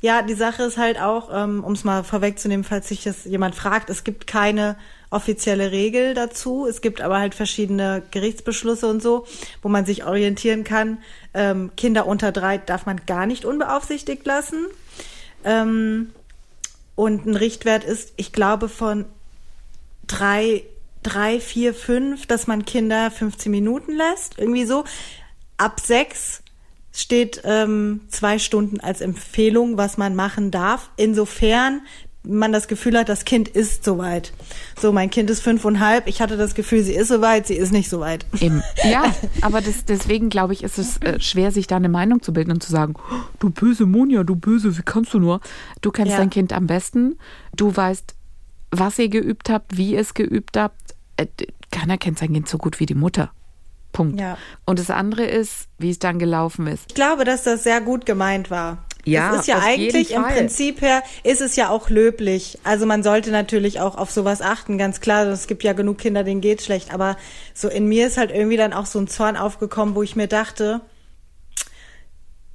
Ja, 0.00 0.22
die 0.22 0.34
Sache 0.34 0.62
ist 0.64 0.78
halt 0.78 1.00
auch, 1.00 1.28
ähm, 1.32 1.64
um 1.64 1.72
es 1.72 1.84
mal 1.84 2.04
vorwegzunehmen, 2.04 2.64
falls 2.64 2.88
sich 2.88 3.04
das 3.04 3.24
jemand 3.24 3.54
fragt, 3.54 3.90
es 3.90 4.04
gibt 4.04 4.26
keine 4.26 4.76
offizielle 5.10 5.70
Regel 5.70 6.14
dazu. 6.14 6.66
Es 6.66 6.80
gibt 6.80 7.00
aber 7.00 7.18
halt 7.18 7.34
verschiedene 7.34 8.02
Gerichtsbeschlüsse 8.10 8.86
und 8.88 9.02
so, 9.02 9.26
wo 9.62 9.68
man 9.68 9.86
sich 9.86 10.04
orientieren 10.04 10.64
kann. 10.64 10.98
Ähm, 11.34 11.70
Kinder 11.76 12.06
unter 12.06 12.32
drei 12.32 12.58
darf 12.58 12.86
man 12.86 13.00
gar 13.06 13.26
nicht 13.26 13.44
unbeaufsichtigt 13.44 14.26
lassen. 14.26 14.66
Ähm, 15.44 16.10
und 16.94 17.26
ein 17.26 17.36
Richtwert 17.36 17.84
ist, 17.84 18.12
ich 18.16 18.32
glaube, 18.32 18.68
von 18.68 19.04
drei, 20.06 20.64
drei, 21.02 21.40
vier, 21.40 21.74
fünf, 21.74 22.26
dass 22.26 22.46
man 22.46 22.64
Kinder 22.64 23.10
15 23.10 23.50
Minuten 23.50 23.92
lässt. 23.92 24.38
Irgendwie 24.38 24.64
so. 24.64 24.84
Ab 25.58 25.80
sechs 25.80 26.42
steht 26.96 27.42
ähm, 27.44 28.00
zwei 28.08 28.38
Stunden 28.38 28.80
als 28.80 29.00
Empfehlung, 29.00 29.76
was 29.76 29.96
man 29.98 30.14
machen 30.14 30.50
darf. 30.50 30.90
Insofern 30.96 31.82
man 32.28 32.52
das 32.52 32.66
Gefühl 32.66 32.98
hat, 32.98 33.08
das 33.08 33.24
Kind 33.24 33.46
ist 33.48 33.84
soweit. 33.84 34.32
So, 34.80 34.90
mein 34.92 35.10
Kind 35.10 35.30
ist 35.30 35.42
fünfeinhalb. 35.42 36.08
Ich 36.08 36.20
hatte 36.20 36.36
das 36.36 36.56
Gefühl, 36.56 36.82
sie 36.82 36.94
ist 36.94 37.06
soweit, 37.06 37.46
sie 37.46 37.54
ist 37.54 37.70
nicht 37.70 37.88
soweit. 37.88 38.26
Eben. 38.40 38.62
Ja, 38.84 39.14
aber 39.42 39.60
das, 39.60 39.84
deswegen 39.84 40.28
glaube 40.28 40.52
ich, 40.52 40.64
ist 40.64 40.76
es 40.78 40.96
äh, 40.98 41.20
schwer, 41.20 41.52
sich 41.52 41.68
da 41.68 41.76
eine 41.76 41.88
Meinung 41.88 42.22
zu 42.22 42.32
bilden 42.32 42.50
und 42.50 42.62
zu 42.64 42.72
sagen, 42.72 42.94
"Oh, 42.96 43.14
du 43.38 43.50
böse 43.50 43.86
Monja, 43.86 44.24
du 44.24 44.34
böse, 44.34 44.76
wie 44.76 44.82
kannst 44.84 45.14
du 45.14 45.20
nur? 45.20 45.40
Du 45.82 45.92
kennst 45.92 46.12
Ja. 46.12 46.18
dein 46.18 46.30
Kind 46.30 46.52
am 46.52 46.66
besten, 46.66 47.16
du 47.54 47.74
weißt, 47.76 48.14
was 48.72 48.98
ihr 48.98 49.08
geübt 49.08 49.48
habt, 49.48 49.76
wie 49.76 49.92
ihr 49.92 50.00
es 50.00 50.14
geübt 50.14 50.56
habt. 50.56 50.96
Äh, 51.16 51.26
keiner 51.70 51.96
kennt 51.96 52.18
sein 52.18 52.32
Kind 52.32 52.48
so 52.48 52.58
gut 52.58 52.80
wie 52.80 52.86
die 52.86 52.94
Mutter. 52.94 53.30
Punkt. 53.96 54.20
Ja. 54.20 54.36
Und 54.66 54.78
das 54.78 54.90
andere 54.90 55.24
ist, 55.24 55.68
wie 55.78 55.90
es 55.90 55.98
dann 55.98 56.18
gelaufen 56.18 56.66
ist. 56.66 56.84
Ich 56.88 56.94
glaube, 56.94 57.24
dass 57.24 57.44
das 57.44 57.62
sehr 57.62 57.80
gut 57.80 58.04
gemeint 58.04 58.50
war. 58.50 58.84
Ja, 59.06 59.34
es 59.34 59.42
ist 59.42 59.46
ja 59.46 59.60
eigentlich 59.60 60.10
im. 60.10 60.24
Prinzip 60.24 60.82
her 60.82 61.02
ist 61.22 61.40
es 61.40 61.56
ja 61.56 61.70
auch 61.70 61.88
löblich. 61.88 62.58
Also 62.62 62.84
man 62.84 63.02
sollte 63.02 63.30
natürlich 63.30 63.80
auch 63.80 63.96
auf 63.96 64.10
sowas 64.10 64.42
achten, 64.42 64.76
ganz 64.76 65.00
klar. 65.00 65.26
Es 65.28 65.46
gibt 65.46 65.62
ja 65.62 65.72
genug 65.72 65.98
Kinder, 65.98 66.24
denen 66.24 66.40
geht's 66.42 66.64
schlecht. 66.66 66.92
Aber 66.92 67.16
so 67.54 67.68
in 67.68 67.86
mir 67.86 68.08
ist 68.08 68.18
halt 68.18 68.32
irgendwie 68.32 68.56
dann 68.58 68.74
auch 68.74 68.84
so 68.84 68.98
ein 68.98 69.08
Zorn 69.08 69.36
aufgekommen, 69.36 69.94
wo 69.94 70.02
ich 70.02 70.14
mir 70.14 70.26
dachte, 70.26 70.82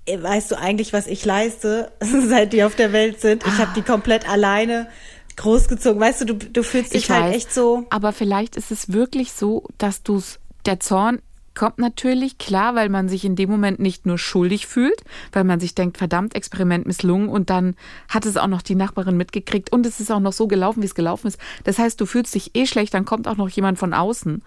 weißt 0.07 0.51
du 0.51 0.59
eigentlich, 0.59 0.93
was 0.93 1.07
ich 1.07 1.25
leiste, 1.25 1.91
seit 2.27 2.53
die 2.53 2.63
auf 2.63 2.75
der 2.75 2.93
Welt 2.93 3.19
sind? 3.19 3.47
Ich 3.47 3.57
habe 3.57 3.71
die 3.75 3.81
komplett 3.81 4.29
alleine 4.29 4.89
großgezogen. 5.37 5.99
Weißt 5.99 6.21
du, 6.21 6.25
du, 6.25 6.33
du 6.35 6.63
fühlst 6.63 6.93
dich 6.93 7.05
Ich 7.05 7.09
halt 7.09 7.29
weiß, 7.29 7.35
echt 7.35 7.53
so. 7.53 7.85
Aber 7.89 8.11
vielleicht 8.13 8.57
ist 8.57 8.69
es 8.71 8.91
wirklich 8.93 9.31
so, 9.31 9.63
dass 9.77 10.03
du's, 10.03 10.39
der 10.65 10.79
Zorn 10.79 11.21
kommt 11.53 11.79
natürlich, 11.79 12.37
klar, 12.37 12.75
weil 12.75 12.89
man 12.89 13.09
sich 13.09 13.25
in 13.25 13.35
dem 13.35 13.49
Moment 13.49 13.79
nicht 13.79 14.05
nur 14.05 14.17
schuldig 14.17 14.67
fühlt, 14.67 15.03
weil 15.31 15.43
man 15.43 15.59
sich 15.59 15.75
denkt, 15.75 15.97
verdammt, 15.97 16.35
Experiment 16.35 16.85
misslungen 16.85 17.29
und 17.29 17.49
dann 17.49 17.75
hat 18.09 18.25
es 18.25 18.37
auch 18.37 18.47
noch 18.47 18.61
die 18.61 18.75
Nachbarin 18.75 19.17
mitgekriegt 19.17 19.71
und 19.71 19.85
es 19.85 19.99
ist 19.99 20.11
auch 20.11 20.19
noch 20.19 20.33
so 20.33 20.47
gelaufen, 20.47 20.81
wie 20.81 20.85
es 20.85 20.95
gelaufen 20.95 21.27
ist. 21.27 21.39
Das 21.63 21.77
heißt, 21.77 21.99
du 21.99 22.05
fühlst 22.05 22.33
dich 22.35 22.55
eh 22.55 22.65
schlecht, 22.65 22.93
dann 22.93 23.05
kommt 23.05 23.27
auch 23.27 23.37
noch 23.37 23.49
jemand 23.49 23.77
von 23.77 23.93
außen 23.93 24.41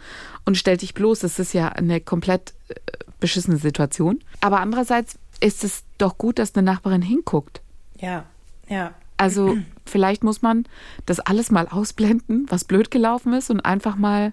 und 0.44 0.56
stellt 0.56 0.82
dich 0.82 0.94
bloß. 0.94 1.20
Das 1.20 1.38
ist 1.38 1.52
ja 1.52 1.68
eine 1.68 2.00
komplett 2.00 2.54
äh, 2.68 2.74
beschissene 3.20 3.56
Situation. 3.56 4.20
Aber 4.40 4.60
andererseits 4.60 5.18
ist 5.40 5.64
es 5.64 5.84
doch 5.98 6.18
gut, 6.18 6.38
dass 6.38 6.54
eine 6.54 6.64
Nachbarin 6.64 7.02
hinguckt. 7.02 7.60
Ja, 7.98 8.24
ja. 8.68 8.94
Also 9.16 9.56
vielleicht 9.84 10.24
muss 10.24 10.42
man 10.42 10.64
das 11.06 11.20
alles 11.20 11.50
mal 11.50 11.68
ausblenden, 11.68 12.46
was 12.48 12.64
blöd 12.64 12.90
gelaufen 12.90 13.32
ist 13.34 13.50
und 13.50 13.60
einfach 13.60 13.96
mal 13.96 14.32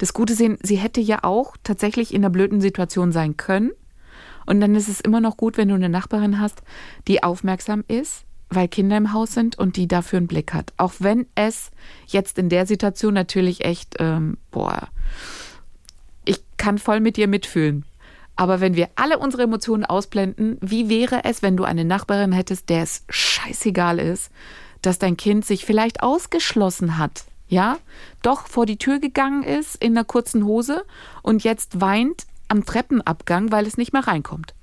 das 0.00 0.14
Gute 0.14 0.34
sehen. 0.34 0.56
Sie 0.62 0.76
hätte 0.76 1.00
ja 1.00 1.24
auch 1.24 1.56
tatsächlich 1.62 2.14
in 2.14 2.22
einer 2.24 2.30
blöden 2.30 2.62
Situation 2.62 3.12
sein 3.12 3.36
können. 3.36 3.70
Und 4.46 4.60
dann 4.60 4.74
ist 4.74 4.88
es 4.88 5.00
immer 5.00 5.20
noch 5.20 5.36
gut, 5.36 5.58
wenn 5.58 5.68
du 5.68 5.74
eine 5.74 5.90
Nachbarin 5.90 6.40
hast, 6.40 6.62
die 7.06 7.22
aufmerksam 7.22 7.84
ist, 7.86 8.24
weil 8.48 8.66
Kinder 8.66 8.96
im 8.96 9.12
Haus 9.12 9.34
sind 9.34 9.58
und 9.58 9.76
die 9.76 9.88
dafür 9.88 10.16
einen 10.16 10.26
Blick 10.26 10.54
hat. 10.54 10.72
Auch 10.78 10.94
wenn 11.00 11.26
es 11.34 11.70
jetzt 12.06 12.38
in 12.38 12.48
der 12.48 12.64
Situation 12.64 13.12
natürlich 13.12 13.62
echt, 13.66 13.96
ähm, 13.98 14.38
boah, 14.50 14.88
ich 16.24 16.42
kann 16.56 16.78
voll 16.78 17.00
mit 17.00 17.18
dir 17.18 17.28
mitfühlen. 17.28 17.84
Aber 18.36 18.60
wenn 18.60 18.76
wir 18.76 18.88
alle 18.96 19.18
unsere 19.18 19.42
Emotionen 19.42 19.84
ausblenden, 19.84 20.56
wie 20.62 20.88
wäre 20.88 21.24
es, 21.24 21.42
wenn 21.42 21.58
du 21.58 21.64
eine 21.64 21.84
Nachbarin 21.84 22.32
hättest, 22.32 22.70
der 22.70 22.84
es 22.84 23.04
scheißegal 23.10 23.98
ist, 23.98 24.32
dass 24.80 24.98
dein 24.98 25.18
Kind 25.18 25.44
sich 25.44 25.66
vielleicht 25.66 26.02
ausgeschlossen 26.02 26.96
hat, 26.96 27.24
ja, 27.50 27.78
doch 28.22 28.46
vor 28.46 28.64
die 28.64 28.78
Tür 28.78 29.00
gegangen 29.00 29.42
ist 29.42 29.74
in 29.76 29.96
einer 29.96 30.04
kurzen 30.04 30.44
Hose 30.44 30.84
und 31.22 31.44
jetzt 31.44 31.80
weint 31.80 32.26
am 32.48 32.64
Treppenabgang, 32.64 33.52
weil 33.52 33.66
es 33.66 33.76
nicht 33.76 33.92
mehr 33.92 34.06
reinkommt. 34.06 34.54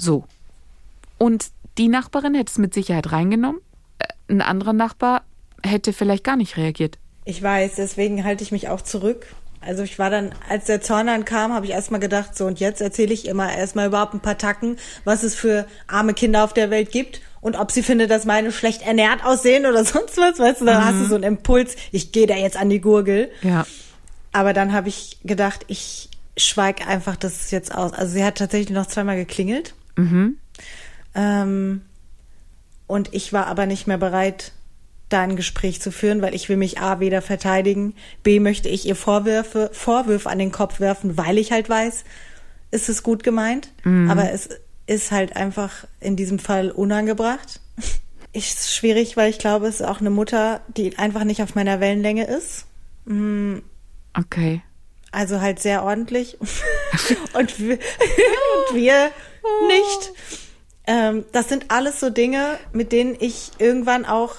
So. 0.00 0.24
Und 1.18 1.50
die 1.78 1.88
Nachbarin 1.88 2.34
hätte 2.34 2.50
es 2.50 2.58
mit 2.58 2.74
Sicherheit 2.74 3.12
reingenommen. 3.12 3.60
Äh, 3.98 4.32
Ein 4.32 4.40
anderer 4.40 4.72
Nachbar 4.72 5.22
hätte 5.62 5.92
vielleicht 5.92 6.24
gar 6.24 6.36
nicht 6.36 6.56
reagiert. 6.56 6.98
Ich 7.26 7.42
weiß, 7.42 7.76
deswegen 7.76 8.24
halte 8.24 8.42
ich 8.42 8.52
mich 8.52 8.68
auch 8.68 8.80
zurück. 8.80 9.26
Also 9.60 9.82
ich 9.82 9.98
war 9.98 10.10
dann, 10.10 10.34
als 10.48 10.66
der 10.66 10.80
Zorn 10.80 11.06
dann 11.06 11.24
kam, 11.24 11.52
habe 11.52 11.64
ich 11.64 11.72
erstmal 11.72 12.00
gedacht, 12.00 12.36
so 12.36 12.46
und 12.46 12.60
jetzt 12.60 12.82
erzähle 12.82 13.14
ich 13.14 13.26
immer 13.26 13.50
erstmal 13.54 13.86
überhaupt 13.86 14.12
ein 14.12 14.20
paar 14.20 14.36
Tacken, 14.36 14.76
was 15.04 15.22
es 15.22 15.34
für 15.34 15.66
arme 15.86 16.12
Kinder 16.12 16.44
auf 16.44 16.52
der 16.52 16.70
Welt 16.70 16.90
gibt 16.90 17.22
und 17.44 17.56
ob 17.56 17.70
sie 17.70 17.82
findet, 17.82 18.10
dass 18.10 18.24
meine 18.24 18.52
schlecht 18.52 18.80
ernährt 18.80 19.22
aussehen 19.22 19.66
oder 19.66 19.84
sonst 19.84 20.16
was, 20.16 20.38
weißt 20.38 20.62
du, 20.62 20.64
dann 20.64 20.82
hast 20.82 20.98
du 20.98 21.04
so 21.04 21.14
einen 21.14 21.24
Impuls, 21.24 21.76
ich 21.92 22.10
gehe 22.10 22.26
da 22.26 22.34
jetzt 22.34 22.56
an 22.56 22.70
die 22.70 22.80
Gurgel. 22.80 23.30
Ja. 23.42 23.66
Aber 24.32 24.54
dann 24.54 24.72
habe 24.72 24.88
ich 24.88 25.18
gedacht, 25.24 25.66
ich 25.68 26.08
schweig 26.38 26.88
einfach 26.88 27.16
das 27.16 27.50
jetzt 27.50 27.74
aus. 27.74 27.92
Also 27.92 28.14
sie 28.14 28.24
hat 28.24 28.38
tatsächlich 28.38 28.74
noch 28.74 28.86
zweimal 28.86 29.16
geklingelt. 29.16 29.74
Ähm, 31.14 31.82
und 32.86 33.12
ich 33.12 33.34
war 33.34 33.46
aber 33.46 33.66
nicht 33.66 33.86
mehr 33.86 33.98
bereit, 33.98 34.52
da 35.10 35.20
ein 35.20 35.36
Gespräch 35.36 35.82
zu 35.82 35.92
führen, 35.92 36.22
weil 36.22 36.34
ich 36.34 36.48
will 36.48 36.56
mich 36.56 36.80
A 36.80 36.98
weder 36.98 37.20
verteidigen, 37.20 37.94
B 38.22 38.40
möchte 38.40 38.70
ich 38.70 38.86
ihr 38.86 38.96
Vorwürfe, 38.96 39.68
Vorwürfe 39.74 40.30
an 40.30 40.38
den 40.38 40.50
Kopf 40.50 40.80
werfen, 40.80 41.18
weil 41.18 41.36
ich 41.36 41.52
halt 41.52 41.68
weiß, 41.68 42.04
ist 42.70 42.88
es 42.88 43.02
gut 43.02 43.22
gemeint, 43.22 43.68
aber 44.08 44.32
es 44.32 44.48
ist 44.86 45.10
halt 45.10 45.36
einfach 45.36 45.86
in 46.00 46.16
diesem 46.16 46.38
Fall 46.38 46.70
unangebracht. 46.70 47.60
Ist 48.32 48.74
schwierig, 48.74 49.16
weil 49.16 49.30
ich 49.30 49.38
glaube, 49.38 49.66
es 49.68 49.76
ist 49.76 49.86
auch 49.86 50.00
eine 50.00 50.10
Mutter, 50.10 50.60
die 50.76 50.98
einfach 50.98 51.24
nicht 51.24 51.42
auf 51.42 51.54
meiner 51.54 51.80
Wellenlänge 51.80 52.26
ist. 52.26 52.66
Okay. 53.06 54.62
Also 55.12 55.40
halt 55.40 55.60
sehr 55.60 55.84
ordentlich. 55.84 56.38
und, 57.34 57.58
wir, 57.60 57.78
und 57.78 58.74
wir 58.74 59.10
nicht. 59.68 60.12
Ähm, 60.86 61.24
das 61.32 61.48
sind 61.48 61.70
alles 61.70 62.00
so 62.00 62.10
Dinge, 62.10 62.58
mit 62.72 62.92
denen 62.92 63.16
ich 63.18 63.52
irgendwann 63.58 64.04
auch 64.04 64.36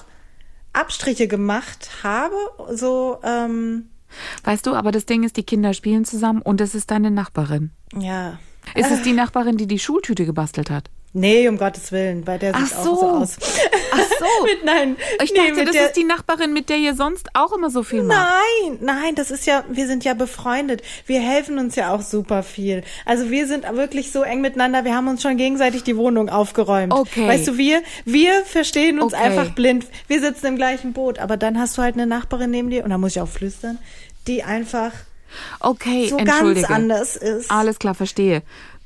Abstriche 0.72 1.26
gemacht 1.26 2.02
habe. 2.02 2.36
So, 2.72 3.18
ähm, 3.24 3.88
Weißt 4.44 4.66
du, 4.66 4.74
aber 4.74 4.92
das 4.92 5.06
Ding 5.06 5.24
ist, 5.24 5.36
die 5.36 5.42
Kinder 5.42 5.74
spielen 5.74 6.04
zusammen 6.04 6.42
und 6.42 6.60
es 6.60 6.74
ist 6.74 6.90
deine 6.90 7.10
Nachbarin. 7.10 7.70
ja. 7.98 8.38
Ist 8.74 8.90
es 8.90 9.02
die 9.02 9.12
Nachbarin, 9.12 9.56
die 9.56 9.66
die 9.66 9.78
Schultüte 9.78 10.24
gebastelt 10.26 10.70
hat? 10.70 10.84
Nee, 11.12 11.48
um 11.48 11.56
Gottes 11.56 11.92
Willen, 11.92 12.24
bei 12.24 12.36
der 12.36 12.52
sieht 12.54 12.74
Ach 12.74 12.78
auch 12.80 12.84
so. 12.84 12.94
so 12.96 13.08
aus. 13.08 13.36
Ach 13.90 13.98
so. 13.98 14.44
mit, 14.44 14.64
nein, 14.66 14.96
Ich 15.24 15.32
nee, 15.32 15.38
dachte, 15.48 15.64
das 15.64 15.72
der, 15.74 15.86
ist 15.86 15.96
die 15.96 16.04
Nachbarin, 16.04 16.52
mit 16.52 16.68
der 16.68 16.76
ihr 16.76 16.94
sonst 16.94 17.30
auch 17.32 17.52
immer 17.54 17.70
so 17.70 17.82
viel 17.82 18.02
macht. 18.02 18.18
Nein, 18.68 18.78
nein, 18.82 19.14
das 19.14 19.30
ist 19.30 19.46
ja, 19.46 19.64
wir 19.70 19.86
sind 19.86 20.04
ja 20.04 20.12
befreundet. 20.12 20.82
Wir 21.06 21.20
helfen 21.20 21.58
uns 21.58 21.74
ja 21.74 21.94
auch 21.94 22.02
super 22.02 22.42
viel. 22.42 22.82
Also 23.06 23.30
wir 23.30 23.46
sind 23.46 23.64
wirklich 23.72 24.12
so 24.12 24.24
eng 24.24 24.42
miteinander. 24.42 24.84
Wir 24.84 24.94
haben 24.94 25.08
uns 25.08 25.22
schon 25.22 25.38
gegenseitig 25.38 25.84
die 25.84 25.96
Wohnung 25.96 26.28
aufgeräumt. 26.28 26.92
Okay. 26.92 27.26
Weißt 27.26 27.48
du, 27.48 27.56
wir, 27.56 27.82
wir 28.04 28.44
verstehen 28.44 29.00
uns 29.00 29.14
Okay. 29.14 29.22
einfach 29.22 29.54
blind. 29.54 29.86
Wir 30.08 30.20
sitzen 30.20 30.46
im 30.46 30.56
gleichen 30.56 30.92
Boot. 30.92 31.18
Aber 31.18 31.38
dann 31.38 31.58
hast 31.58 31.78
du 31.78 31.82
halt 31.82 31.94
eine 31.94 32.06
Nachbarin 32.06 32.50
neben 32.50 32.68
dir, 32.68 32.84
und 32.84 32.90
da 32.90 32.98
muss 32.98 33.12
ich 33.12 33.22
auch 33.22 33.28
flüstern, 33.28 33.78
die 34.26 34.42
einfach 34.42 34.92
Okay, 35.60 36.08
so 36.08 36.16
ganz 36.16 36.28
entschuldige. 36.30 36.70
anders 36.70 37.16
ist. 37.16 37.50
Alles 37.50 37.78
klar, 37.78 37.94
verstehe. 37.94 38.42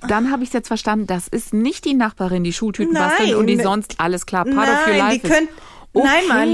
Dann 0.09 0.31
habe 0.31 0.43
ich 0.43 0.49
es 0.49 0.53
jetzt 0.55 0.69
verstanden, 0.69 1.07
das 1.07 1.29
ist 1.29 1.53
nicht 1.53 1.85
die 1.85 1.93
Nachbarin, 1.95 2.43
die 2.43 2.53
Schultüten 2.55 2.95
Nein. 2.95 3.09
bastelt 3.11 3.35
und 3.35 3.47
die 3.49 3.61
sonst 3.61 3.97
alles 3.99 4.25
klar, 4.25 4.45
part 4.47 4.69
of 4.69 4.87
your 4.87 4.93
Nein, 4.95 4.99
life 4.99 5.19
die 5.19 5.27
ist. 5.29 5.35
könnt, 5.35 5.51
nein, 5.93 6.27
Mann. 6.29 6.49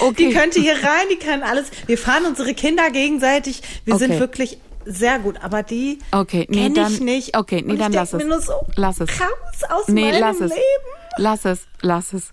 Okay. 0.00 0.14
Die 0.28 0.34
könnte 0.34 0.60
hier 0.60 0.74
rein, 0.74 1.06
die 1.12 1.16
kann 1.16 1.42
alles. 1.44 1.66
Wir 1.86 1.96
fahren 1.96 2.24
unsere 2.26 2.54
Kinder 2.54 2.90
gegenseitig. 2.90 3.62
Wir 3.84 3.94
Okay. 3.94 4.06
sind 4.08 4.18
wirklich 4.18 4.58
sehr 4.84 5.20
gut, 5.20 5.36
aber 5.42 5.62
die 5.62 6.00
Okay, 6.10 6.46
nee, 6.50 6.64
kenn 6.64 6.74
dann- 6.74 6.92
ich 6.92 7.00
nicht. 7.00 7.36
okay, 7.36 7.62
nee, 7.64 7.76
dann 7.76 7.92
lass 7.92 8.14
es. 8.14 8.18
Mir 8.24 8.28
nur 8.28 8.40
so, 8.40 8.54
Lass 8.74 8.98
es. 9.00 9.10
Raus 9.20 9.28
aus 9.70 9.86
Nee, 9.88 10.10
meinem 10.10 10.20
lass 10.20 10.40
es. 10.40 10.50
Leben. 10.50 10.88
Lass 11.18 11.44
es, 11.44 11.60
lass 11.82 12.12
es. 12.14 12.32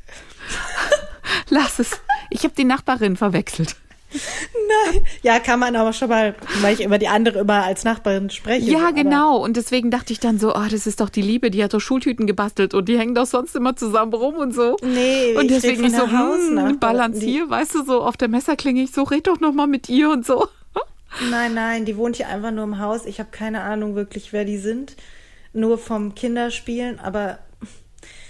lass 1.50 1.78
es. 1.78 1.92
Ich 2.32 2.44
habe 2.44 2.54
die 2.58 2.64
Nachbarin 2.64 3.18
verwechselt. 3.18 3.76
Nein. 4.12 5.04
Ja, 5.22 5.40
kann 5.40 5.60
man 5.60 5.76
aber 5.76 5.94
schon 5.94 6.10
mal, 6.10 6.36
weil 6.62 6.74
ich 6.74 6.84
über 6.84 6.98
die 6.98 7.08
andere 7.08 7.40
immer 7.40 7.64
als 7.64 7.84
Nachbarin 7.84 8.30
spreche. 8.30 8.72
Ja, 8.72 8.92
genau. 8.92 9.38
Und 9.38 9.56
deswegen 9.58 9.92
dachte 9.92 10.14
ich 10.14 10.20
dann 10.20 10.40
so, 10.40 10.56
oh, 10.56 10.66
das 10.70 10.88
ist 10.88 11.00
doch 11.00 11.10
die 11.10 11.22
Liebe, 11.22 11.52
die 11.52 11.64
hat 11.64 11.74
doch 11.74 11.80
Schultüten 11.80 12.26
gebastelt 12.26 12.74
und 12.74 12.90
die 12.90 12.98
hängen 12.98 13.16
doch 13.16 13.26
sonst 13.26 13.56
immer 13.56 13.76
zusammen 13.76 14.14
rum 14.14 14.36
und 14.36 14.54
so. 14.54 14.78
Nee, 14.82 15.36
und 15.36 15.46
ich 15.46 15.62
deswegen 15.62 15.86
ich 15.86 15.96
so, 15.96 16.08
hm, 16.10 16.80
balancier, 16.80 17.50
weißt 17.50 17.76
du, 17.76 17.86
so 17.86 18.02
auf 18.02 18.18
der 18.18 18.28
Messerklinge 18.28 18.82
ich 18.82 18.92
so, 18.92 19.04
red 19.04 19.28
doch 19.28 19.40
noch 19.40 19.54
mal 19.54 19.68
mit 19.68 19.90
ihr 19.90 20.10
und 20.10 20.26
so. 20.26 20.48
Nein, 21.32 21.54
nein, 21.56 21.86
die 21.86 21.98
wohnt 21.98 22.18
hier 22.18 22.28
einfach 22.28 22.52
nur 22.52 22.64
im 22.64 22.80
Haus. 22.80 23.06
Ich 23.06 23.20
habe 23.20 23.30
keine 23.32 23.62
Ahnung 23.62 23.96
wirklich, 23.96 24.32
wer 24.32 24.46
die 24.46 24.58
sind. 24.58 24.96
Nur 25.54 25.80
vom 25.80 26.14
Kinderspielen, 26.14 27.00
aber 27.00 27.40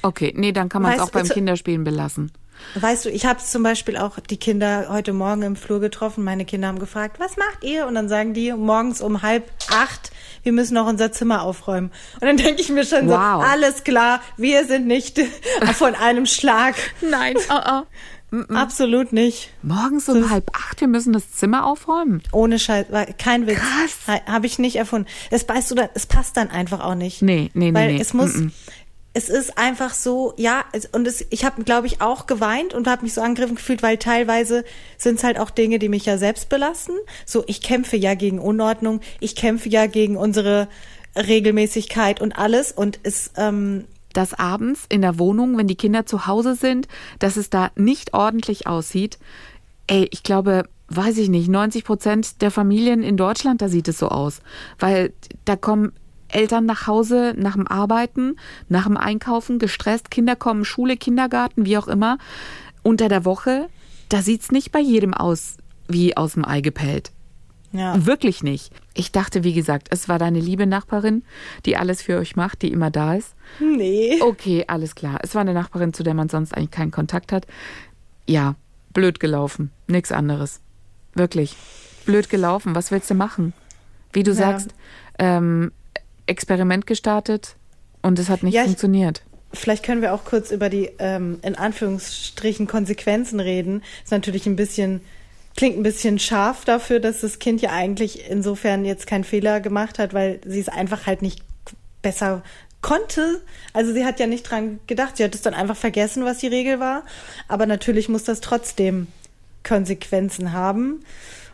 Okay, 0.02 0.34
nee, 0.36 0.52
dann 0.52 0.70
kann 0.70 0.82
man 0.82 0.94
es 0.94 1.00
auch 1.00 1.10
beim 1.10 1.28
Kinderspielen 1.28 1.84
belassen. 1.84 2.32
Weißt 2.76 3.06
du, 3.06 3.10
ich 3.10 3.26
habe 3.26 3.40
zum 3.40 3.64
Beispiel 3.64 3.98
auch 3.98 4.20
die 4.20 4.38
Kinder 4.38 4.88
heute 4.90 5.14
Morgen 5.14 5.42
im 5.42 5.56
Flur 5.56 5.80
getroffen. 5.80 6.24
Meine 6.24 6.46
Kinder 6.46 6.68
haben 6.68 6.80
gefragt, 6.80 7.20
was 7.20 7.36
macht 7.38 7.64
ihr? 7.64 7.88
Und 7.88 7.96
dann 7.96 8.10
sagen 8.10 8.34
die 8.34 8.52
morgens 8.54 9.02
um 9.02 9.22
halb 9.22 9.50
acht, 9.72 10.12
wir 10.44 10.52
müssen 10.52 10.76
noch 10.76 10.88
unser 10.88 11.12
Zimmer 11.12 11.42
aufräumen. 11.44 11.92
Und 12.16 12.28
dann 12.28 12.38
denke 12.38 12.62
ich 12.62 12.70
mir 12.70 12.86
schon 12.86 13.08
Wow. 13.08 13.14
so, 13.44 13.50
alles 13.50 13.84
klar, 13.84 14.22
wir 14.38 14.66
sind 14.66 14.88
nicht 14.88 15.20
von 15.74 15.96
einem 15.96 16.26
Schlag. 16.26 16.76
Nein, 17.02 17.36
oh, 17.50 17.60
oh. 17.72 17.82
Absolut 18.54 19.12
nicht. 19.12 19.50
Morgens 19.64 20.08
um 20.08 20.30
halb 20.30 20.52
acht, 20.56 20.82
wir 20.82 20.88
müssen 20.88 21.14
das 21.14 21.32
Zimmer 21.32 21.66
aufräumen. 21.66 22.22
Ohne 22.32 22.60
Scheiß, 22.60 22.86
kein 23.18 23.48
Witz. 23.48 23.58
Krass. 23.58 24.22
Habe 24.28 24.46
ich 24.46 24.60
nicht 24.60 24.76
erfunden. 24.76 25.08
Es 25.32 25.50
weißt 25.50 25.72
du, 25.72 25.90
es 25.96 26.06
passt 26.06 26.38
dann 26.38 26.52
einfach 26.52 26.80
auch 26.82 26.94
nicht. 26.94 27.24
Nee, 27.24 27.50
nee, 27.56 27.72
nee, 27.72 27.74
Weil 27.74 27.94
nee. 27.94 28.00
es 28.00 28.14
muss, 28.14 28.36
Mm-mm. 28.36 28.52
Es 29.14 29.30
ist 29.30 29.58
einfach 29.58 29.94
so, 29.94 30.34
ja, 30.38 30.64
es, 30.72 30.86
und 30.86 31.08
es, 31.08 31.26
ich 31.30 31.44
habe, 31.44 31.64
glaube 31.64 31.88
ich, 31.88 32.00
auch 32.02 32.28
geweint 32.28 32.74
und 32.74 32.88
habe 32.88 33.04
mich 33.04 33.14
so 33.14 33.22
angegriffen 33.22 33.56
gefühlt, 33.56 33.82
weil 33.82 33.98
teilweise 33.98 34.64
sind 34.98 35.18
es 35.18 35.24
halt 35.24 35.40
auch 35.40 35.50
Dinge, 35.50 35.80
die 35.80 35.90
mich 35.90 36.06
ja 36.06 36.18
selbst 36.18 36.50
belasten. 36.50 36.94
So, 37.26 37.44
ich 37.48 37.62
kämpfe 37.62 37.98
ja 37.98 38.14
gegen 38.14 38.40
Unordnung, 38.40 39.02
ich 39.20 39.36
kämpfe 39.36 39.70
ja 39.70 39.88
gegen 39.88 40.16
unsere 40.16 40.68
Regelmäßigkeit 41.16 42.22
und 42.22 42.38
alles 42.38 42.72
und 42.72 43.00
es, 43.02 43.32
ähm, 43.36 43.86
dass 44.14 44.36
abends 44.36 44.86
in 44.90 45.02
der 45.02 45.18
Wohnung, 45.18 45.58
wenn 45.58 45.68
die 45.68 45.76
Kinder 45.76 46.06
zu 46.06 46.28
Hause 46.28 46.56
sind, 46.56 46.88
dass 47.18 47.36
es 47.36 47.50
da 47.50 47.72
nicht 47.76 48.14
ordentlich 48.14 48.68
aussieht. 48.68 49.18
Ey, 49.88 50.08
ich 50.12 50.22
glaube, 50.22 50.66
weiß 50.88 51.18
ich 51.18 51.30
nicht, 51.30 51.50
90 51.50 51.84
Prozent 51.84 52.42
der 52.42 52.52
Familien 52.52 53.02
in 53.02 53.18
Deutschland, 53.18 53.62
da 53.62 53.70
sieht 53.70 53.88
es 53.88 53.98
so 53.98 54.10
aus. 54.10 54.42
Weil 54.78 55.14
da 55.46 55.56
kommen 55.56 55.94
Eltern 56.30 56.66
nach 56.66 56.88
Hause 56.88 57.34
nach 57.38 57.54
dem 57.54 57.68
Arbeiten, 57.68 58.36
nach 58.68 58.86
dem 58.86 58.98
Einkaufen, 58.98 59.60
gestresst, 59.60 60.12
Kinder 60.12 60.36
kommen, 60.36 60.66
Schule, 60.66 60.98
Kindergarten, 60.98 61.66
wie 61.66 61.78
auch 61.78 61.88
immer. 61.88 62.18
Unter 62.84 63.10
der 63.10 63.26
Woche, 63.26 63.68
da 64.10 64.22
sieht's 64.22 64.52
nicht 64.52 64.72
bei 64.72 64.80
jedem 64.80 65.14
aus 65.14 65.58
wie 65.88 66.16
aus 66.16 66.34
dem 66.34 66.46
Ei 66.46 66.62
gepellt. 66.62 67.12
ja. 67.72 68.06
Wirklich 68.06 68.44
nicht. 68.44 68.72
Ich 68.94 69.12
dachte, 69.12 69.44
wie 69.44 69.54
gesagt, 69.54 69.88
es 69.92 70.08
war 70.10 70.20
deine 70.20 70.40
liebe 70.40 70.66
Nachbarin, 70.68 71.24
die 71.66 71.78
alles 71.78 72.02
für 72.02 72.18
euch 72.18 72.36
macht, 72.36 72.62
die 72.62 72.72
immer 72.72 72.92
da 72.92 73.16
ist. 73.16 73.34
Nee. 73.60 74.20
Okay, 74.22 74.66
alles 74.68 74.94
klar. 74.96 75.20
Es 75.24 75.34
war 75.36 75.42
eine 75.42 75.54
Nachbarin, 75.54 75.94
zu 75.94 76.04
der 76.04 76.14
man 76.14 76.30
sonst 76.30 76.56
eigentlich 76.56 76.72
keinen 76.72 76.92
Kontakt 76.92 77.32
hat. 77.32 77.48
Ja, 78.28 78.56
blöd 78.94 79.20
gelaufen. 79.20 79.72
Nix 79.88 80.12
anderes. 80.12 80.60
Wirklich. 81.16 81.56
Blöd 82.06 82.30
gelaufen. 82.30 82.76
Was 82.76 82.92
willst 82.92 83.10
du 83.10 83.16
machen? 83.16 83.54
Wie 84.14 84.24
du 84.24 84.32
Ja. 84.32 84.38
sagst, 84.38 84.74
ähm, 85.18 85.72
Experiment 86.30 86.88
gestartet 86.88 87.56
und 88.02 88.18
es 88.20 88.30
hat 88.30 88.44
nicht 88.44 88.54
Ja, 88.54 88.62
ich- 88.62 88.68
funktioniert. 88.68 89.24
Vielleicht 89.52 89.84
können 89.84 90.04
wir 90.04 90.14
auch 90.14 90.26
kurz 90.26 90.52
über 90.52 90.70
die 90.70 90.92
ähm, 91.00 91.40
in 91.42 91.56
Anführungsstrichen 91.56 92.68
Konsequenzen 92.68 93.40
reden. 93.40 93.82
Ist 94.04 94.12
natürlich 94.12 94.46
ein 94.46 94.56
bisschen 94.56 95.02
klingt 95.58 95.76
ein 95.78 95.84
bisschen 95.84 96.20
scharf 96.20 96.64
dafür, 96.66 97.00
dass 97.00 97.22
das 97.22 97.40
Kind 97.40 97.60
ja 97.62 97.72
eigentlich 97.72 98.30
insofern 98.30 98.86
jetzt 98.86 99.08
keinen 99.08 99.24
Fehler 99.24 99.60
gemacht 99.60 99.98
hat, 100.00 100.14
weil 100.14 100.40
sie 100.46 100.60
es 100.60 100.70
einfach 100.70 101.08
halt 101.08 101.22
nicht 101.24 101.42
besser 102.04 102.44
konnte. 102.82 103.42
Also 103.74 103.92
sie 103.92 104.06
hat 104.06 104.20
ja 104.20 104.28
nicht 104.28 104.44
dran 104.44 104.80
gedacht. 104.88 105.18
Sie 105.18 105.24
hat 105.24 105.34
es 105.36 105.42
dann 105.42 105.56
einfach 105.56 105.76
vergessen, 105.76 106.24
was 106.24 106.38
die 106.38 106.48
Regel 106.48 106.80
war. 106.80 107.04
Aber 107.48 107.66
natürlich 107.66 108.08
muss 108.08 108.24
das 108.24 108.40
trotzdem 108.42 109.08
Konsequenzen 109.68 110.54
haben. 110.54 111.02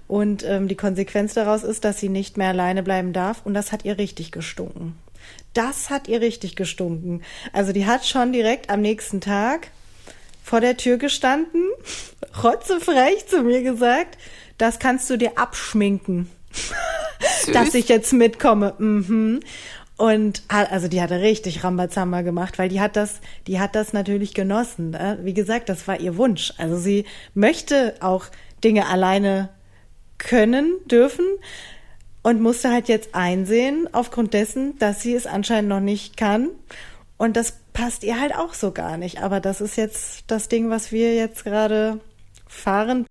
Und 0.08 0.44
ähm, 0.44 0.68
die 0.68 0.76
Konsequenz 0.76 1.34
daraus 1.34 1.64
ist, 1.64 1.84
dass 1.84 2.00
sie 2.00 2.10
nicht 2.10 2.38
mehr 2.38 2.50
alleine 2.50 2.84
bleiben 2.84 3.14
darf. 3.14 3.42
Und 3.44 3.54
das 3.54 3.72
hat 3.72 3.86
ihr 3.86 3.98
richtig 3.98 4.32
gestunken. 4.32 4.98
Das 5.54 5.90
hat 5.90 6.08
ihr 6.08 6.22
richtig 6.22 6.56
gestunken. 6.56 7.24
Also 7.54 7.72
die 7.72 7.86
hat 7.86 8.06
schon 8.06 8.34
direkt 8.34 8.70
am 8.70 8.82
nächsten 8.82 9.22
Tag 9.22 9.70
vor 10.44 10.62
der 10.62 10.78
Tür 10.78 10.98
gestanden, 10.98 11.64
rotzefrech 12.44 13.26
zu 13.28 13.42
mir 13.42 13.64
gesagt, 13.64 14.18
das 14.58 14.80
kannst 14.80 15.10
du 15.10 15.18
dir 15.18 15.38
abschminken, 15.38 16.30
dass 17.54 17.74
ich 17.74 17.90
jetzt 17.90 18.14
mitkomme. 18.14 18.76
Mhm. 18.78 19.40
Und 19.98 20.44
also 20.50 20.90
die 20.90 21.02
hatte 21.02 21.22
richtig 21.22 21.64
Rambazamba 21.64 22.22
gemacht, 22.22 22.60
weil 22.60 22.68
die 22.68 22.82
hat 22.82 22.98
das, 22.98 23.22
die 23.48 23.60
hat 23.60 23.76
das 23.76 23.94
natürlich 23.94 24.34
genossen. 24.34 24.90
Ne? 24.90 25.20
Wie 25.24 25.34
gesagt, 25.34 25.70
das 25.70 25.88
war 25.88 26.00
ihr 26.00 26.18
Wunsch. 26.18 26.54
Also 26.58 26.78
sie 26.78 27.06
möchte 27.34 27.96
auch 28.02 28.26
Dinge 28.64 28.88
alleine 28.88 29.50
können, 30.18 30.76
dürfen 30.86 31.26
und 32.24 32.42
musste 32.42 32.72
halt 32.72 32.88
jetzt 32.88 33.14
einsehen, 33.14 33.88
aufgrund 33.92 34.34
dessen, 34.34 34.78
dass 34.80 35.02
sie 35.02 35.14
es 35.14 35.28
anscheinend 35.28 35.70
noch 35.70 35.80
nicht 35.80 36.18
kann. 36.18 36.50
Und 37.18 37.38
das 37.38 37.54
passt 37.74 38.04
ihr 38.04 38.20
halt 38.20 38.36
auch 38.36 38.54
so 38.54 38.72
gar 38.72 38.98
nicht. 38.98 39.22
Aber 39.22 39.40
das 39.40 39.62
ist 39.62 39.78
jetzt 39.78 40.24
das 40.28 40.50
Ding, 40.50 40.70
was 40.70 40.92
wir 40.92 41.14
jetzt 41.16 41.44
gerade 41.44 42.00
fahren, 42.48 43.06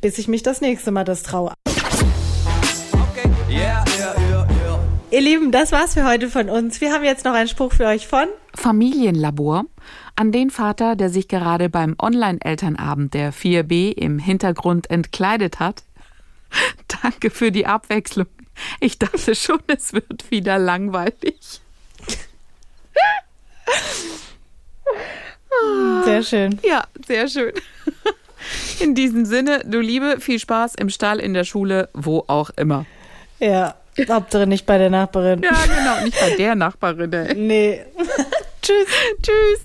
bis 0.00 0.18
ich 0.18 0.28
mich 0.28 0.42
das 0.42 0.60
nächste 0.60 0.90
Mal 0.90 1.04
das 1.04 1.22
traue. 1.22 1.52
Okay. 1.66 3.28
Yeah, 3.50 3.84
yeah, 3.98 4.14
yeah, 4.28 4.46
yeah. 4.50 4.80
Ihr 5.10 5.20
Lieben, 5.20 5.52
das 5.52 5.70
war's 5.70 5.94
für 5.94 6.04
heute 6.04 6.28
von 6.28 6.48
uns. 6.50 6.80
Wir 6.80 6.92
haben 6.92 7.04
jetzt 7.04 7.24
noch 7.24 7.34
einen 7.34 7.48
Spruch 7.48 7.72
für 7.72 7.86
euch 7.86 8.06
von 8.06 8.26
Familienlabor 8.54 9.64
an 10.16 10.32
den 10.32 10.50
Vater, 10.50 10.96
der 10.96 11.08
sich 11.08 11.28
gerade 11.28 11.68
beim 11.68 11.94
Online-Elternabend 12.00 13.14
der 13.14 13.32
4B 13.32 13.92
im 13.92 14.18
Hintergrund 14.18 14.90
entkleidet 14.90 15.60
hat. 15.60 15.84
Danke 17.02 17.30
für 17.30 17.52
die 17.52 17.66
Abwechslung. 17.66 18.26
Ich 18.80 18.98
dachte 18.98 19.34
schon, 19.34 19.60
es 19.66 19.92
wird 19.92 20.30
wieder 20.30 20.58
langweilig. 20.58 21.60
sehr 26.04 26.22
schön. 26.22 26.58
Ja, 26.62 26.84
sehr 27.06 27.28
schön. 27.28 27.52
In 28.80 28.94
diesem 28.94 29.24
Sinne, 29.24 29.62
du 29.64 29.80
Liebe, 29.80 30.20
viel 30.20 30.38
Spaß 30.38 30.74
im 30.76 30.90
Stall, 30.90 31.18
in 31.18 31.34
der 31.34 31.44
Schule, 31.44 31.88
wo 31.94 32.24
auch 32.26 32.50
immer. 32.50 32.84
Ja, 33.40 33.74
Hauptsache 34.08 34.46
nicht 34.46 34.66
bei 34.66 34.78
der 34.78 34.90
Nachbarin. 34.90 35.42
Ja, 35.42 35.50
genau, 35.50 36.04
nicht 36.04 36.18
bei 36.20 36.36
der 36.36 36.54
Nachbarin. 36.54 37.12
Ey. 37.12 37.34
Nee. 37.34 37.84
Tschüss. 38.62 38.86
Tschüss. 39.22 39.60